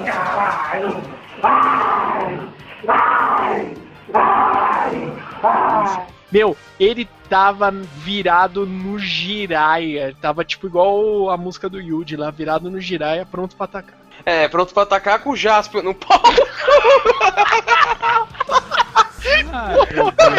[0.05, 1.01] caralho!
[1.43, 2.39] Ai,
[2.87, 3.75] ai,
[4.13, 6.07] ai, ai!
[6.31, 10.15] Meu, ele tava virado no Jiraiya.
[10.21, 13.99] Tava, tipo, igual a música do Yuji lá, virado no Jiraiya, pronto pra atacar.
[14.23, 16.21] É, pronto pra atacar com o Jasper no pau.
[19.51, 19.73] Ah,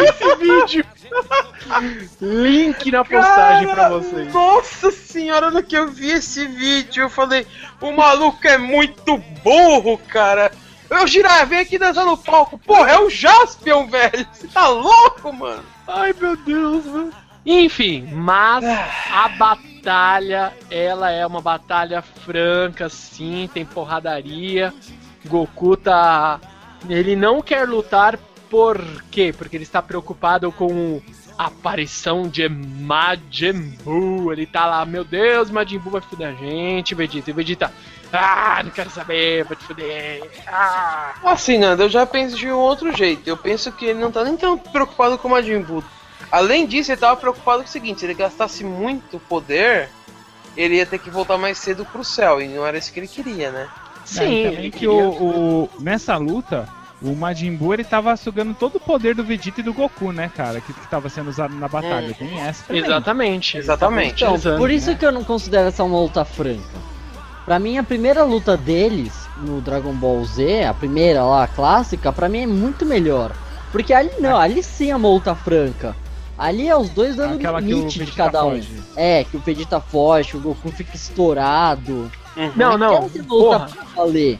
[0.03, 0.85] Esse vídeo!
[2.21, 4.33] Link na postagem pra vocês.
[4.33, 7.45] Nossa senhora, no que eu vi esse vídeo, eu falei,
[7.81, 10.51] o maluco é muito burro, cara.
[10.89, 12.57] Eu girar, vem aqui dançar no palco.
[12.57, 14.27] Porra, é o Jaspion, velho.
[14.31, 15.63] Você tá louco, mano?
[15.87, 17.11] Ai, meu Deus, mano.
[17.45, 18.63] Enfim, mas
[19.11, 24.73] a batalha, ela é uma batalha franca, sim, tem porradaria.
[25.25, 26.39] Goku tá.
[26.87, 28.17] Ele não quer lutar
[28.53, 29.33] por quê?
[29.35, 31.01] Porque ele está preocupado com
[31.39, 34.31] a aparição de Majin Buu.
[34.31, 37.31] Ele tá lá, meu Deus, Majin Buu vai fuder a gente, Vegeta.
[37.31, 37.73] E Vegeta,
[38.11, 40.29] ah, não quero saber, vai te fuder.
[40.47, 41.13] Ah.
[41.23, 43.27] Assim, Nando, eu já penso de um outro jeito.
[43.27, 45.83] Eu penso que ele não tá nem tão preocupado com o Majin Buu.
[46.31, 49.89] Além disso, ele tava preocupado com o seguinte: se ele gastasse muito poder,
[50.55, 52.39] ele ia ter que voltar mais cedo pro céu.
[52.39, 53.67] E não era isso que ele queria, né?
[54.05, 56.69] Sim, e ele também que o, o- nessa luta,
[57.03, 60.31] o Majin Buu ele tava sugando todo o poder do Vegeta e do Goku, né,
[60.33, 60.61] cara?
[60.61, 62.09] Que, que tava sendo usado na batalha.
[62.09, 62.13] Hum.
[62.17, 62.81] Tem essa também.
[62.81, 63.57] Exatamente.
[63.57, 64.23] Exatamente.
[64.23, 64.95] Então, por isso né?
[64.95, 66.93] que eu não considero essa uma luta franca.
[67.45, 72.13] Pra mim, a primeira luta deles no Dragon Ball Z, a primeira lá, a clássica,
[72.13, 73.33] pra mim é muito melhor.
[73.71, 75.95] Porque ali não, ali sim é uma luta franca.
[76.37, 78.51] Ali é os dois dando Aquela limite de cada um.
[78.51, 78.81] foge.
[78.95, 82.09] É, que o Vegeta foge, que o Goku fica estourado.
[82.55, 82.93] Não, não.
[82.93, 83.69] Aquela de luta Porra.
[83.69, 84.39] pra valer.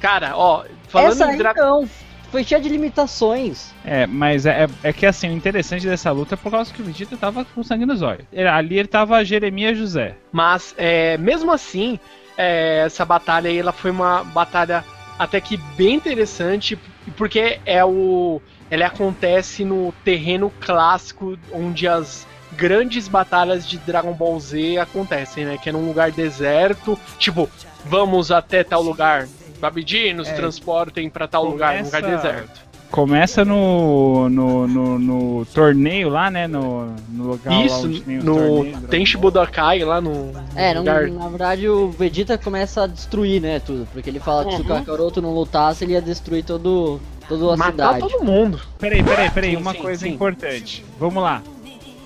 [0.00, 1.54] Cara, ó, falando Essa em Dra...
[1.56, 1.88] não,
[2.30, 3.72] foi cheia de limitações.
[3.84, 6.80] É, mas é, é- é que assim, o interessante dessa luta é por causa que
[6.80, 8.24] o Vegeta tava com sangue nos olhos.
[8.32, 10.14] Ele- Ali ele tava Jeremias José.
[10.30, 11.98] Mas, é, mesmo assim,
[12.36, 14.84] é, essa batalha aí, ela foi uma batalha
[15.18, 16.78] até que bem interessante,
[17.16, 24.38] porque é o, ela acontece no terreno clássico onde as grandes batalhas de Dragon Ball
[24.40, 25.58] Z acontecem, né?
[25.62, 27.48] Que é num lugar deserto, tipo,
[27.84, 29.28] vamos até tal lugar.
[29.62, 30.32] Babidi, nos É.
[30.32, 32.60] transportem pra tal lugar, num lugar Começa- deserto.
[32.90, 36.46] Começa no, no, no, no torneio lá, né?
[36.46, 39.44] No, no lugar lá Isso, onde tem no Tenchi Dragon Ball.
[39.44, 43.88] Budokai, lá no É, não, lugar na verdade o Vegeta começa a destruir, né, tudo.
[43.92, 44.68] Porque ele fala que se o Uhum.
[44.68, 48.00] Kakaroto não lutasse, ele ia destruir todo, toda a matar cidade.
[48.12, 48.60] todo mundo.
[48.78, 50.10] Peraí, peraí, peraí, Sim, uma sim, coisa sim.
[50.12, 50.84] importante.
[50.98, 51.40] Vamos lá.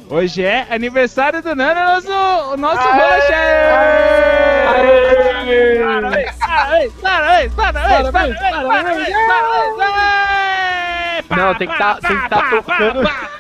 [0.09, 2.93] Hoje é aniversário do Nano, nosso, o nosso Aê!
[2.93, 3.35] Rocha!
[6.13, 6.36] Aê!
[6.57, 9.13] Parabéns, parabéns, parabéns, parabéns, parabéns,
[9.77, 13.36] parabéns, Não, tem que tá- pá, tá tocando.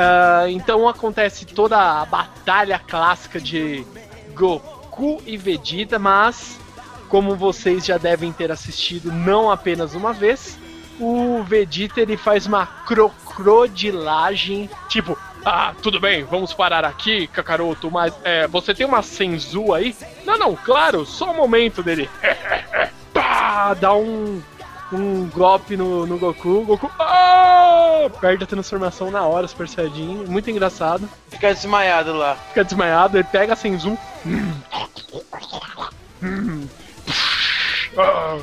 [0.00, 3.84] Ah, então acontece toda a batalha clássica de
[4.32, 6.56] Goku e Vegeta, mas
[7.08, 10.56] como vocês já devem ter assistido não apenas uma vez,
[11.00, 18.14] o Vegeta ele faz uma crocodilagem, tipo, ah, tudo bem, vamos parar aqui, Kakaroto, mas
[18.22, 19.96] é, você tem uma Senzu aí?
[20.24, 22.08] Não, não, claro, só um momento dele.
[23.12, 24.40] Pá, dá um
[24.92, 26.64] um golpe no, no Goku.
[26.64, 27.57] Goku ah!
[28.20, 30.24] Perde a transformação na hora, Super Saiyajin.
[30.26, 31.08] Muito engraçado.
[31.30, 32.36] Fica desmaiado lá.
[32.48, 33.96] Fica desmaiado, ele pega a Senzu.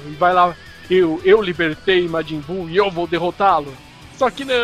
[0.07, 0.55] E vai lá,
[0.89, 3.73] eu, eu libertei Majin Buu e eu vou derrotá-lo.
[4.17, 4.55] Só que não.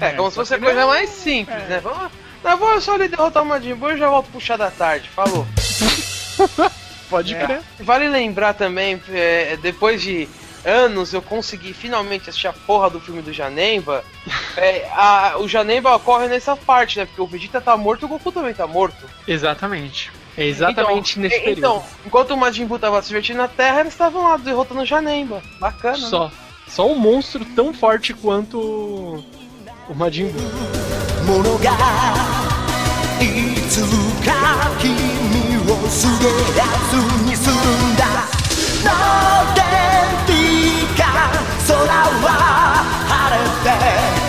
[0.00, 1.80] É, como se fosse a coisa mais simples, né?
[1.82, 2.10] Vamos,
[2.42, 5.08] não, vou só ali derrotar o Majin Buu e já volto pro chá da tarde.
[5.08, 5.46] Falou.
[7.10, 7.44] Pode É.
[7.44, 7.60] crer.
[7.80, 10.28] Vale lembrar também, é, depois de
[10.63, 14.03] anos eu consegui finalmente assistir a porra do filme do Janemba.
[14.57, 17.05] É, a- o Janemba ocorre nessa parte, né?
[17.05, 19.05] Porque o Vegeta tá morto e o Goku também tá morto.
[19.27, 20.11] Exatamente.
[20.37, 21.59] É exatamente então, nesse é, período.
[21.59, 24.85] Então, enquanto o Majin Buu tava se divertindo na Terra, eles estavam lá derrotando o
[24.85, 25.41] Janemba.
[25.59, 25.97] Bacana.
[25.97, 26.07] né?
[26.09, 26.31] Só.
[26.67, 30.41] Só um monstro tão forte quanto o Majin Buu.
[31.25, 31.71] ものが
[33.19, 33.81] いつ
[34.23, 34.91] か君
[35.71, 36.93] をすげやつ
[37.25, 38.05] にするんだ
[38.84, 38.90] の
[39.54, 39.60] で
[40.26, 41.30] ピカ
[41.66, 41.84] 空
[42.22, 44.19] は晴れて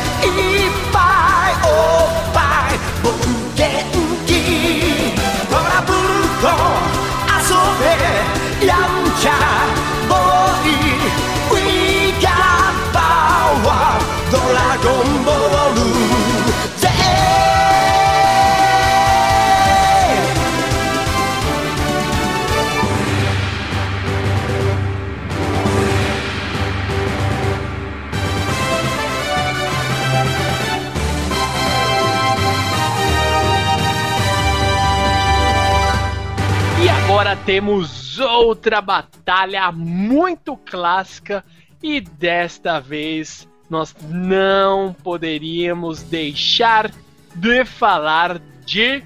[37.45, 41.43] temos outra batalha muito clássica
[41.81, 46.91] e desta vez nós não poderíamos deixar
[47.35, 49.03] de falar de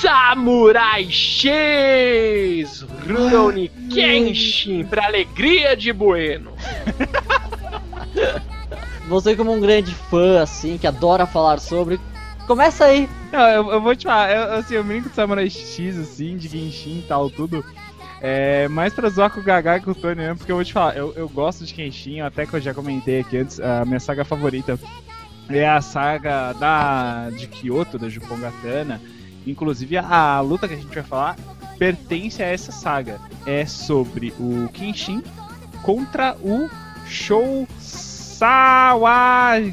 [0.00, 6.52] Samurai X Rurouni Kenshin para alegria de Bueno.
[9.08, 12.00] Você como um grande fã, assim, que adora falar sobre,
[12.46, 13.08] começa aí.
[13.32, 16.48] Não, eu, eu vou te falar, eu, assim, eu brinco de Samurai X, assim, de
[16.48, 17.64] Genshin e tal, tudo.
[18.20, 20.64] É, mais pra zoar com o Gaga e com o Tony mesmo, porque eu vou
[20.64, 23.84] te falar, eu, eu gosto de Genshin, até que eu já comentei aqui antes, a
[23.84, 24.78] minha saga favorita
[25.48, 29.00] é a saga da, de Kyoto, da Jupongatana.
[29.46, 31.36] Inclusive, a, a luta que a gente vai falar
[31.78, 33.20] pertence a essa saga.
[33.44, 35.22] É sobre o Kenshin
[35.82, 36.68] contra o
[37.06, 37.68] Shou
[38.44, 39.64] Sawagejo.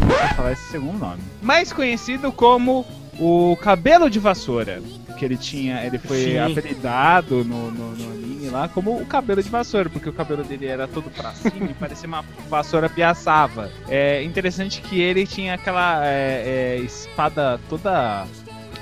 [0.00, 1.22] Não sei falar esse segundo nome.
[1.40, 2.84] Mais conhecido como
[3.20, 4.82] o Cabelo de Vassoura.
[5.16, 6.38] Que ele tinha, ele foi Sim.
[6.38, 10.66] apelidado no, no, no anime lá como o cabelo de vassoura, porque o cabelo dele
[10.66, 13.70] era todo pra cima e parecia uma vassoura piaçava.
[13.86, 18.26] É interessante que ele tinha aquela é, é, espada toda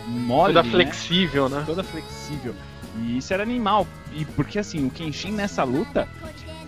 [0.07, 0.71] mole, Toda né?
[0.71, 1.65] flexível, né?
[1.67, 2.55] toda flexível.
[3.01, 3.85] E isso era animal.
[4.13, 6.09] E porque assim, o Kenshin nessa luta,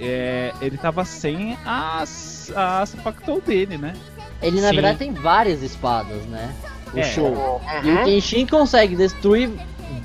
[0.01, 3.95] é, ele tava sem as, as Pactou dele, né?
[4.43, 4.75] Ele, na Sim.
[4.75, 6.55] verdade, tem várias espadas, né?
[6.95, 7.03] O É.
[7.03, 7.61] show.
[7.85, 9.51] E o Kenshin consegue destruir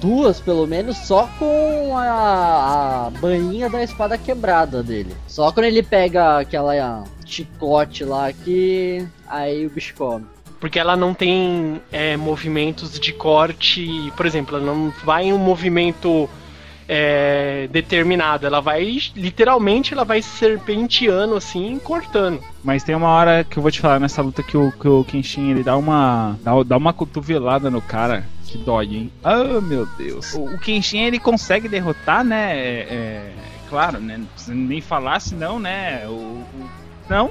[0.02, 5.16] duas, pelo menos, só com a, a bainha da espada quebrada dele.
[5.28, 10.26] Só quando ele pega aquela chicote lá que aí o bicho come.
[10.60, 15.38] Porque ela não tem é, movimentos de corte, por exemplo, ela não vai em um
[15.38, 16.30] movimento
[16.88, 22.42] é, determinado, ela vai literalmente ela vai serpenteando assim, cortando.
[22.64, 25.04] Mas tem uma hora que eu vou te falar nessa luta que o, que o
[25.04, 26.38] Kenshin ele dá uma.
[26.42, 29.12] Dá, dá uma cotovelada no cara que dói, hein?
[29.24, 30.34] Ah, meu Deus.
[30.34, 32.56] O, o Kenshin ele consegue derrotar, né?
[32.58, 33.32] É, é,
[33.70, 34.18] claro, né?
[34.18, 36.08] Não precisa nem falar, senão, né?
[36.08, 36.70] O, o-
[37.10, 37.30] não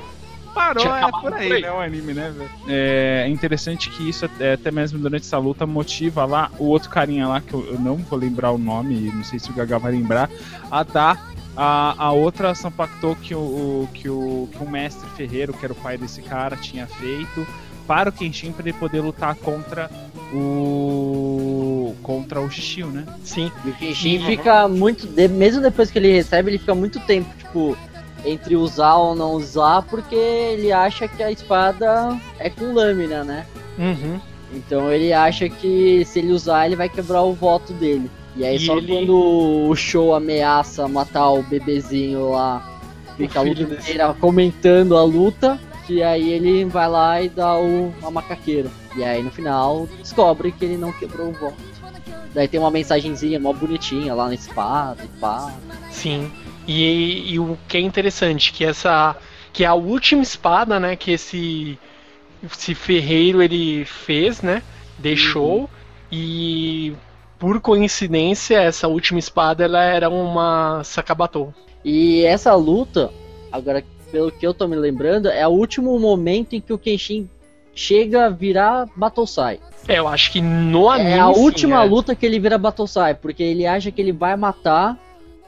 [0.55, 1.63] parou, é por aí, por aí.
[1.63, 1.71] né?
[1.73, 2.51] O anime, né, velho?
[2.69, 7.27] É interessante que isso, até, até mesmo durante essa luta, motiva lá o outro carinha
[7.29, 9.93] lá, que eu, eu não vou lembrar o nome, não sei se o Gaga vai
[9.93, 10.31] lembrar,
[10.71, 15.53] a dar a, a outra Sampactou que o, o- que, o, que o mestre Ferreiro,
[15.53, 17.47] que era o pai desse cara, tinha feito
[17.87, 19.91] para o Kenshin para ele poder lutar contra
[20.69, 23.05] o contra o Shishio, né?
[23.25, 23.51] Sim.
[23.65, 25.07] E o Kenshin fica muito.
[25.07, 27.77] de- mesmo depois que ele recebe, ele fica muito tempo, tipo,
[28.25, 33.47] entre usar ou não usar, porque ele acha que a espada é com lâmina, né?
[33.79, 34.19] Uhum.
[34.53, 38.11] Então ele acha que se ele usar, ele vai quebrar o voto dele.
[38.37, 42.69] E aí E só ele- quando o show ameaça matar o bebezinho lá,
[43.17, 47.57] fica a luta desse- inteira comentando a luta, que aí ele vai lá e dá
[47.59, 48.71] o, a macaqueira.
[48.97, 51.55] E aí no final descobre que ele não quebrou o voto.
[52.33, 55.53] Daí tem uma mensagenzinha mó bonitinha lá na espada e pá.
[55.91, 56.31] Sim.
[56.67, 59.17] E, e o que é interessante, que essa.
[59.53, 61.79] Que é a última espada, né, que esse.
[62.43, 64.63] Esse ferreiro ele fez, né?
[64.99, 65.71] Deixou.
[66.13, 66.93] E
[67.39, 71.55] por coincidência, essa última espada ela era uma Sakabatou.
[71.85, 73.11] E essa luta,
[73.51, 73.83] agora
[74.15, 77.29] pelo que eu tô me lembrando, é o último momento em que o Kenshin
[77.75, 79.59] chega a virar Battlesai.
[79.89, 81.11] É, eu acho que no anime.
[81.11, 81.85] É a sim, última é.
[81.85, 84.97] luta que ele vira Battlesai, porque ele acha que ele vai matar,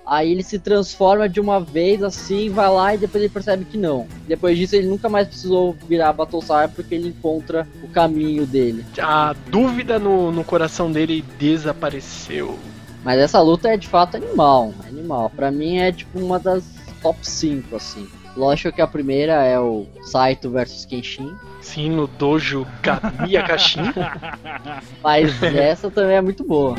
[0.06, 3.76] aí ele se transforma de uma vez assim, vai lá e depois ele percebe que
[3.76, 4.06] não.
[4.28, 8.84] Depois disso ele nunca mais precisou virar Battlesai porque ele encontra o caminho dele.
[8.98, 12.56] A dúvida no, no coração dele desapareceu.
[13.04, 15.30] Mas essa luta é de fato animal, animal.
[15.34, 16.64] Pra mim é tipo uma das
[17.02, 18.08] top 5 assim.
[18.36, 23.80] Lógico que a primeira é o Saito versus Kenshin, Sim, no dojo Kamiya Kashin.
[25.02, 26.76] mas essa também é muito boa.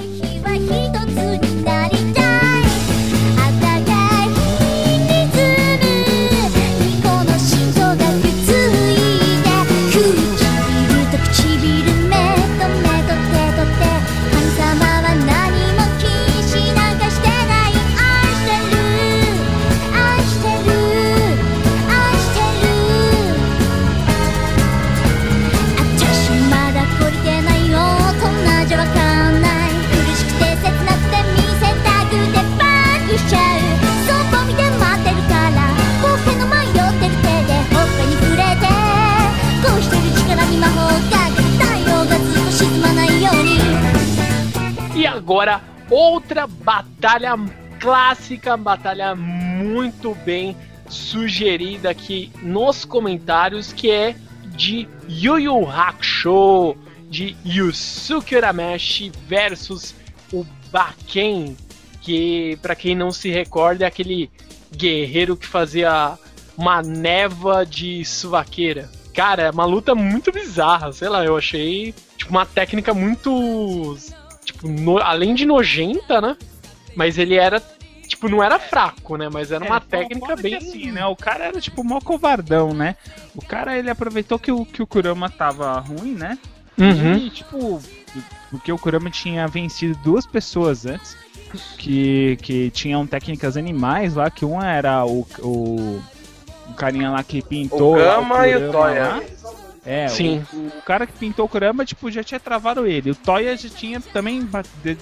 [45.38, 47.36] Agora, outra batalha
[47.80, 50.58] clássica, batalha muito bem
[50.90, 54.16] sugerida aqui nos comentários, que é
[54.56, 56.76] de Yu Yu Hakusho,
[57.08, 59.94] de Yusuke Urameshi versus
[60.34, 61.56] o Baken,
[62.02, 64.32] que para quem não se recorda é aquele
[64.76, 66.18] guerreiro que fazia
[66.58, 68.90] uma neva de suvaqueira.
[69.14, 73.96] Cara, é uma luta muito bizarra, sei lá, eu achei tipo uma técnica muito
[74.58, 76.36] tipo, no- além de nojenta, né?
[76.96, 77.62] Mas ele era,
[78.08, 79.30] tipo, não era fraco, né?
[79.32, 80.56] Mas era uma É, técnica bem.
[80.56, 81.06] assim, né?
[81.06, 82.96] O cara era tipo mó covardão, né?
[83.36, 86.38] O cara ele aproveitou que o, que o Kurama tava ruim, né?
[86.78, 87.16] Uhum.
[87.18, 87.82] E tipo,
[88.52, 91.16] porque o Kurama tinha vencido duas pessoas antes
[91.78, 96.02] que, que tinham técnicas animais lá, que uma era o, o,
[96.70, 99.08] o carinha lá que pintou O lá Gama e o Kurama Toya.
[99.08, 99.22] lá.
[99.88, 100.46] É, Sim.
[100.52, 103.12] O, o cara que pintou o Kurama, tipo, já tinha travado ele.
[103.12, 104.48] O Toya já tinha também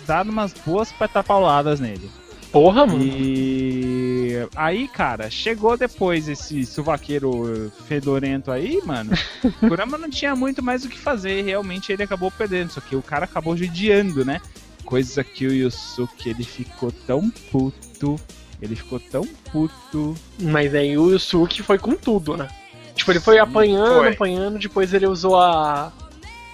[0.05, 2.07] dado umas boas petapauladas nele.
[2.51, 3.03] Porra, mano.
[3.03, 9.11] E aí, cara, chegou depois esse suvaqueiro fedorento aí, mano.
[9.43, 12.71] O Kurama não tinha muito mais o que fazer, realmente ele acabou perdendo.
[12.71, 14.39] Só que o cara acabou judiando, né?
[14.85, 18.15] Coisa que o Yusuke ele ficou tão puto.
[18.61, 20.15] Ele ficou tão puto.
[20.39, 22.47] Mas aí o Yusuke foi com tudo, né?
[22.95, 24.09] Tipo, ele foi apanhando, foi.
[24.09, 25.91] apanhando, depois ele usou a,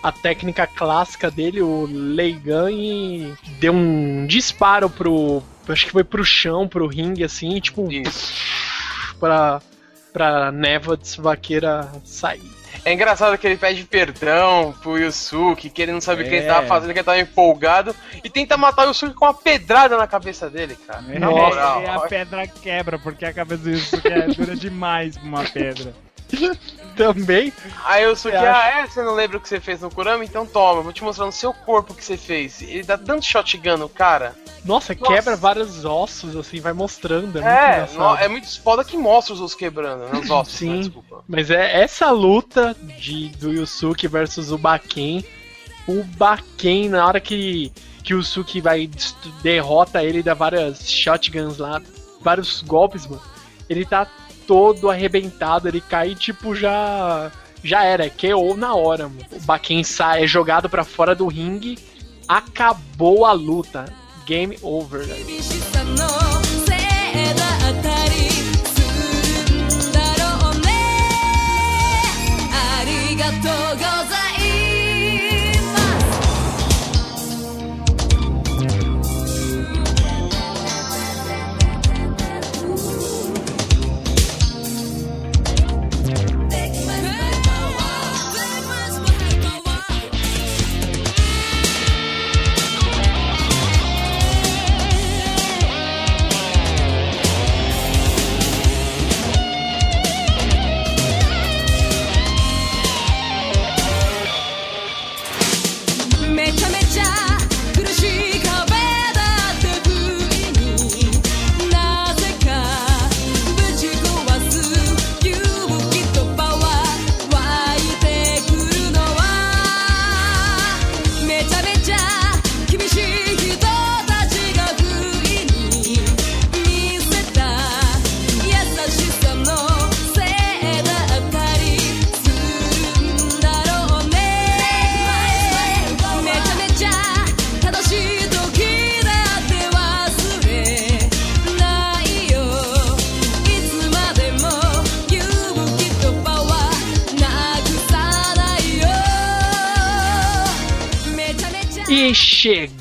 [0.02, 5.42] a técnica clássica dele, o Leigan, e deu um disparo pro.
[5.70, 8.34] Acho que foi pro chão, pro ringue, assim, e, tipo, Isso.
[9.20, 9.62] pra,
[10.12, 12.42] pra névoa de suvaqueira sair.
[12.84, 16.46] É engraçado que ele pede perdão pro Yusuke, que ele não sabe o que ele
[16.46, 16.48] É.
[16.48, 20.08] tava fazendo, que ele tava empolgado, e tenta matar o Yusuke com uma pedrada na
[20.08, 21.04] cabeça dele, cara.
[21.08, 21.84] É, Na moral.
[21.84, 25.94] e a pedra quebra, porque a cabeça do Yusuke é dura demais pra uma pedra.
[26.96, 27.54] Também.
[27.86, 28.88] Aí o Você ah, é?
[28.88, 30.26] Você não lembra o que você fez no Kurama?
[30.26, 32.62] Então toma, vou te mostrar no seu corpo o que você fez.
[32.62, 34.36] Ele dá tanto shotgun no cara.
[34.66, 35.14] Nossa, Nossa.
[35.14, 37.40] quebra vários ossos, assim, vai mostrando.
[37.40, 40.20] É, muito É, no- é muito foda que mostra os ossos quebrando, né?
[40.20, 40.70] Os ossos, Sim.
[40.70, 40.78] né?
[40.80, 41.24] Desculpa.
[41.28, 45.24] Mas é essa luta de, do Yusuke versus o Baken.
[45.88, 47.72] O Baken, na hora que,
[48.04, 48.90] que o Yusuke vai
[49.42, 51.82] derrota ele, dá várias shotguns lá,
[52.22, 53.22] vários golpes, mano.
[53.68, 54.06] Ele tá
[54.48, 57.32] todo arrebentado, ele cai tipo já.
[57.64, 59.24] Já era, é KO na hora, mano.
[59.32, 61.78] O Baken sai, é jogado pra fora do ringue,
[62.28, 63.86] acabou a luta.
[64.26, 65.06] Game over.
[65.06, 65.16] né?
[73.42, 74.21] 寂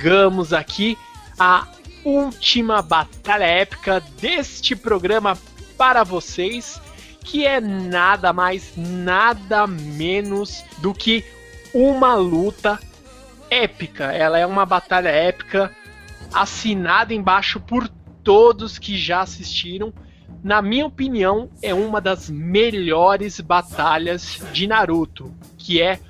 [0.01, 0.96] chegamos aqui
[1.38, 1.66] à
[2.03, 5.36] última batalha épica deste programa
[5.76, 6.80] para vocês,
[7.22, 11.22] que é nada mais, nada menos do que
[11.74, 12.80] uma luta
[13.51, 14.05] épica.
[14.05, 15.70] Ela é uma batalha épica
[16.32, 17.86] assinada embaixo por
[18.24, 19.92] todos que já assistiram.
[20.42, 26.01] Na minha opinião, é uma das melhores batalhas de Naruto, que é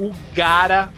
[0.00, 0.90] o Gara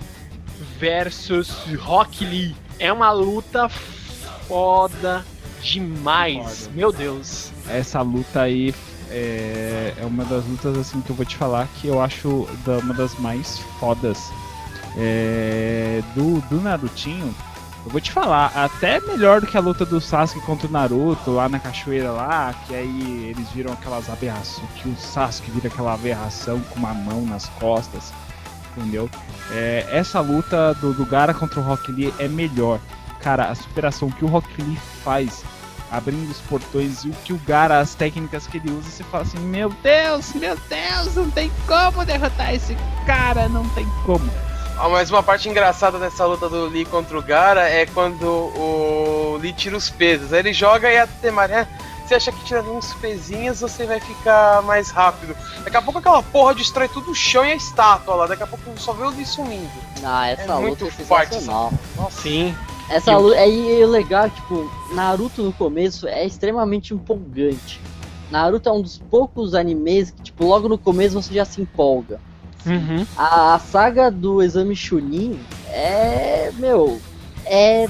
[0.78, 1.50] versus
[1.80, 2.54] Rock Lee.
[2.78, 5.24] É uma luta foda
[5.62, 6.60] demais.
[6.66, 6.70] Foda.
[6.74, 7.50] Meu Deus.
[7.68, 8.74] Essa luta aí
[9.10, 12.78] é, é uma das lutas assim que eu vou te falar que eu acho da-
[12.78, 14.30] uma das mais fodas
[14.96, 17.34] é, do, do Narutinho.
[17.84, 21.30] Eu vou te falar, até melhor do que a luta do Sasuke contra o Naruto
[21.30, 25.94] lá na cachoeira lá, que aí eles viram aquelas aberrações, que o Sasuke vira aquela
[25.94, 28.12] aberração com uma mão nas costas,
[28.78, 29.10] entendeu?
[29.50, 32.80] É, essa luta do, do Gara contra o Rock Lee é melhor.
[33.20, 35.44] Cara, a superação que o Rock Lee faz
[35.90, 39.24] abrindo os portões e o que o Gara, as técnicas que ele usa, você fala
[39.24, 42.76] assim, meu Deus, meu Deus, não tem como derrotar esse
[43.06, 44.30] cara, não tem como.
[44.78, 49.36] Ah, mas uma parte engraçada dessa luta do Lee contra o Gara é quando o
[49.40, 50.32] Lee tira os pesos.
[50.32, 51.66] Aí ele joga e a Temaré.
[52.08, 55.36] Você acha que tirando uns pezinhos você vai ficar mais rápido.
[55.62, 58.26] Daqui a pouco aquela porra destrói tudo o chão e a estátua lá.
[58.26, 59.68] Daqui a pouco só vê o Lee sumindo.
[60.02, 61.70] Ah, essa É luta muito é forte sensacional.
[62.10, 62.56] Sim.
[62.88, 67.78] Essa luta aí é legal, tipo, Naruto no começo é extremamente empolgante.
[68.30, 72.18] Naruto é um dos poucos animes que, tipo, logo no começo você já se empolga.
[72.64, 73.06] Uhum.
[73.18, 75.38] A, a saga do exame Chunin
[75.68, 76.98] é, meu,
[77.44, 77.86] é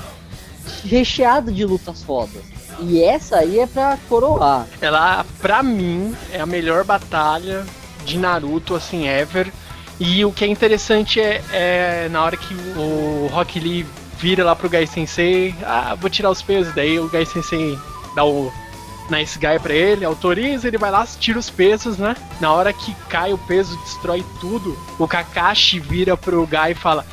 [0.84, 2.42] recheada de lutas fodas.
[2.80, 4.66] E essa aí é pra coroar.
[4.80, 7.64] Ela, pra mim, é a melhor batalha
[8.04, 9.52] de Naruto, assim, ever.
[10.00, 13.84] E o que é interessante é, é na hora que o Rock Lee
[14.18, 17.78] vira lá pro Gai Sensei, ah, vou tirar os pesos, daí o Gai Sensei
[18.14, 18.52] dá o
[19.10, 22.16] Nice Guy pra ele, autoriza, ele vai lá, tira os pesos, né?
[22.40, 27.06] Na hora que cai o peso, destrói tudo, o Kakashi vira pro Gai e fala,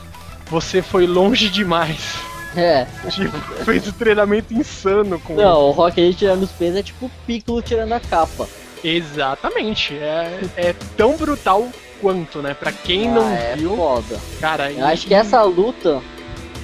[0.50, 2.16] você foi longe demais.
[2.56, 2.88] É.
[3.10, 5.44] Tipo, fez o treinamento insano com ele.
[5.44, 8.48] Não, o Rock Lee tirando os pesos é tipo o Piccolo tirando a capa.
[8.84, 9.94] Exatamente.
[9.96, 11.68] É, é tão brutal
[12.02, 12.54] quanto, né?
[12.54, 14.20] Pra quem não Ah, é viu, foda.
[14.40, 14.72] cara.
[14.72, 16.02] Eu acho que essa luta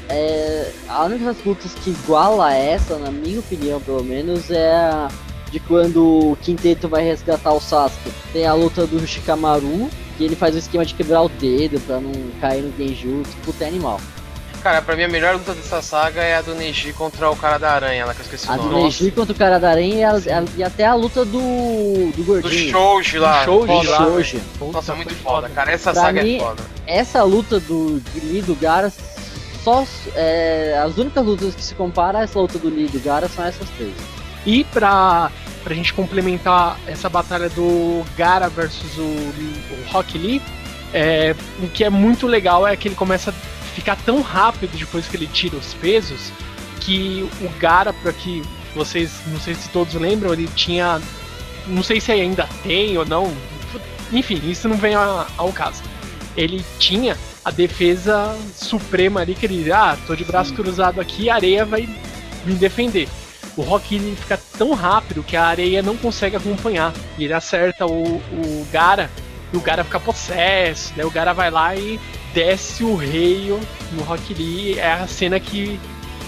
[0.09, 5.07] é a única das lutas que iguala essa, na minha opinião, pelo menos, é a
[5.51, 8.09] de quando o Quinteto vai resgatar o Sasuke.
[8.31, 11.99] Tem a luta do Shikamaru, que ele faz o esquema de quebrar o dedo pra
[11.99, 13.99] não cair no Genjutsu, puta é animal.
[14.61, 17.57] Cara, pra mim a melhor luta dessa saga é a do Neji contra o cara
[17.57, 18.83] da aranha lá, que eu esqueci A o do nome.
[18.83, 22.11] Neji contra o cara da aranha e, a- a- e até a luta do, do
[22.17, 22.69] Do gordinho.
[22.71, 23.39] Shoji lá.
[23.43, 24.37] Do Shoji foda do lá, Shoji.
[24.37, 24.71] velho.
[24.71, 25.71] Nossa, Puta, muito foi foda, cara.
[25.71, 26.63] Essa Pra saga mim- é foda.
[26.85, 28.91] Essa luta do de Lee e do Gara,
[29.63, 29.83] só
[30.15, 33.27] é, as únicas lutas que se compara a essa luta do Lee e do Gara
[33.27, 33.93] são essas três.
[34.45, 35.31] E pra,
[35.63, 40.39] pra gente complementar essa batalha do Gara versus o, o Rock Lee,
[40.93, 43.33] é, o que é muito legal é que ele começa a
[43.73, 46.31] ficar tão rápido depois que ele tira os pesos
[46.79, 48.41] que o Gara, pra que
[48.75, 50.99] vocês, não sei se todos lembram, ele tinha.
[51.67, 53.31] Não sei se ainda tem ou não.
[54.11, 55.81] Enfim, isso não vem a- ao caso.
[56.35, 57.15] Ele tinha
[57.45, 61.87] a defesa suprema ali, que ele, ah, tô de braço cruzado aqui, a areia vai
[62.45, 63.07] me defender.
[63.55, 66.93] O Rock ele fica tão rápido que a areia não consegue acompanhar.
[67.17, 69.09] E ele acerta o, o Gara
[69.53, 70.93] e o Gara fica possesso.
[70.95, 71.99] Daí o Gara vai lá e
[72.33, 73.59] desce o reio
[73.93, 74.79] no Rock Lee.
[74.79, 75.79] É a cena que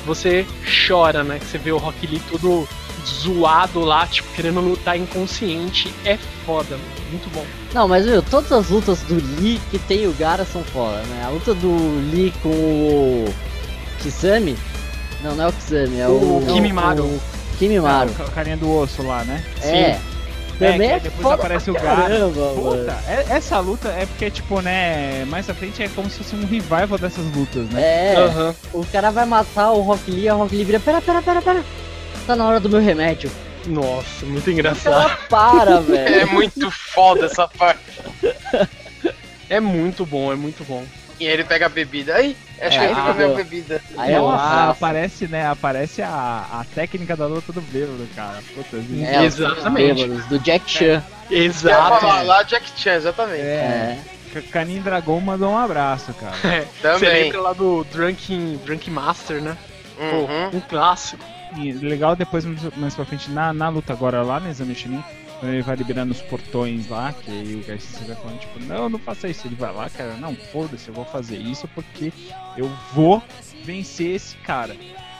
[0.05, 0.45] você
[0.87, 1.39] chora, né?
[1.39, 2.67] Que você vê o Rock Lee todo
[3.05, 5.93] zoado lá, tipo, querendo lutar inconsciente.
[6.05, 7.09] É foda, mano.
[7.09, 7.45] muito bom.
[7.73, 11.23] Não, mas viu, todas as lutas do Lee que tem o Gara são foda, né?
[11.25, 11.75] A luta do
[12.11, 13.25] Lee com o
[14.01, 14.57] Kisame.
[15.23, 16.11] Não, não é o Kisame, é o.
[16.11, 17.03] O Kimimaru.
[17.03, 17.21] O
[17.57, 18.11] Kimimaru.
[18.19, 19.43] É, o carinha do osso lá, né?
[19.61, 20.12] É.
[20.59, 22.99] Também que é, aí depois foda aparece pra o caramba, Puta, mano.
[23.07, 26.45] é- essa luta é porque, tipo, né, mais à frente é como se fosse um
[26.45, 27.81] revival dessas lutas, né?
[27.81, 28.55] É, Aham.
[28.73, 31.63] o cara vai matar o Rock Lee, a Rock Lee vira, pera, pera, pera, pera.
[32.27, 33.29] Tá na hora do meu remédio.
[33.65, 34.93] Nossa, muito engraçado.
[35.03, 36.31] cara para, É velho.
[36.33, 37.81] muito foda essa parte.
[39.49, 40.83] É muito bom, é muito bom.
[41.19, 42.15] E aí ele pega a bebida.
[42.15, 43.81] Aí, acho É, que a minha bebida.
[43.97, 45.47] Aí é uma Ah, aparece, né?
[45.47, 46.07] Aparece a,
[46.51, 48.39] a técnica da luta do bêbado, cara.
[48.55, 48.77] Puta.
[48.77, 50.03] É, Exatamente.
[50.03, 51.03] bêbados, do Jack Chan.
[51.29, 51.99] Eu ia Exato.
[51.99, 53.41] falar lá Jack Chan, exatamente.
[53.41, 53.97] É.
[54.35, 54.41] É.
[54.51, 56.35] Canin Dragon mandou um abraço, cara.
[56.43, 56.99] É, Também.
[56.99, 59.55] Você lembra lá do Drunken, Drunken Master, né?
[59.99, 60.57] Uhum.
[60.57, 61.23] Um clássico.
[61.57, 62.43] E legal depois,
[62.75, 66.11] mais pra frente, na, na luta agora lá no Exame Chunin, Quando ele vai liberando
[66.11, 69.47] os portões lá, que aí o Garcia vai falando, tipo, não, não faça isso.
[69.47, 72.13] Ele vai lá, cara, não, foda-se, eu vou fazer isso porque
[72.57, 73.21] eu vou
[73.63, 74.75] vencer esse cara.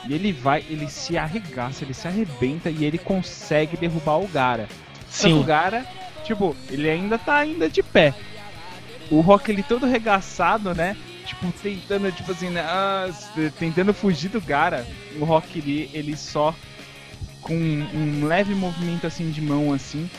[0.08, 4.68] E ele vai, ele se arregaça, ele se arrebenta e ele consegue derrubar o Gara.
[4.68, 5.44] Que o Sim.
[5.44, 5.86] Gara,
[6.24, 8.14] tipo, ele ainda tá ainda de pé.
[9.10, 10.98] O Rock, ele todo regaçado, né?
[11.26, 12.62] Tipo, tentando, tipo assim, né?
[12.62, 13.10] ah,
[13.58, 14.86] tentando fugir do Gara.
[15.20, 16.54] O Rock, ele, ele só,
[17.54, 20.10] com um leve movimento assim de mão, assim,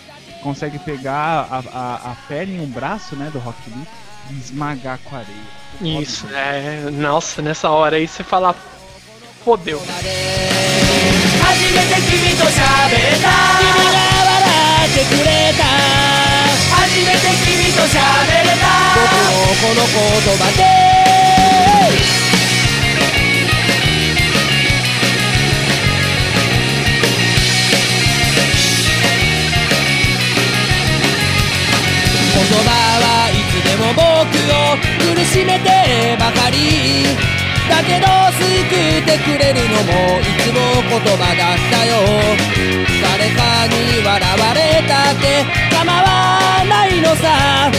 [0.43, 3.87] consegue pegar a, a, a perna e um braço, né, do Rock Lee
[4.31, 6.01] e esmagar com a areia.
[6.01, 6.91] Isso, é.
[6.91, 8.55] Nossa, nessa hora aí você fala.
[9.45, 9.83] Fodeu.
[32.35, 34.75] 言葉はいつでも僕を
[35.15, 37.07] 苦しめてばかり。
[37.71, 38.07] だけど
[38.37, 42.03] 救ってくれるのもいつも言葉だったよ。
[43.01, 47.71] 誰かに笑われたって構わないのさ。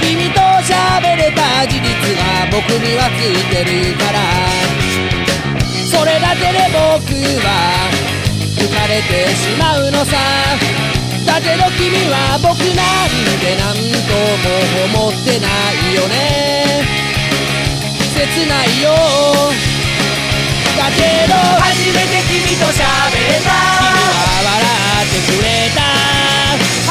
[0.00, 4.18] 君と喋れた事実が僕にはついてるから。
[5.90, 7.12] それだけで僕
[7.44, 7.48] は
[8.56, 10.16] 浮かれてしまうのさ。
[11.28, 14.16] だけど君は僕なんてなんと
[14.96, 15.44] も思ってな
[15.76, 16.88] いよね。
[18.16, 18.96] 切ないよ。
[20.72, 23.52] だけど初めて君と喋れた。
[23.76, 25.84] 君は笑ってくれた。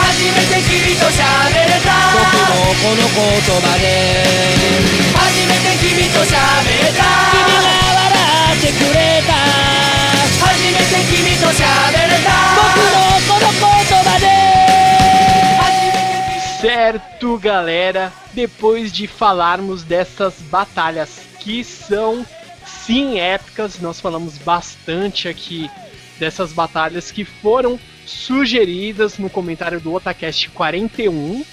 [0.06, 1.98] 初めて君と喋れた。
[2.14, 4.22] 僕もこの言葉で。
[5.18, 7.34] 初めて君と喋れた。
[7.34, 7.74] 君が
[8.06, 9.34] 笑ってくれた
[10.67, 13.71] 初めて君と喋れた僕のこの言
[14.03, 14.27] 葉で
[15.59, 18.13] 初めて Certo, galera.
[18.33, 22.25] Depois de falarmos dessas batalhas que são
[22.65, 25.71] sim épicas, nós falamos bastante aqui
[26.19, 31.45] dessas batalhas que foram sugeridas no comentário do Otacast 41,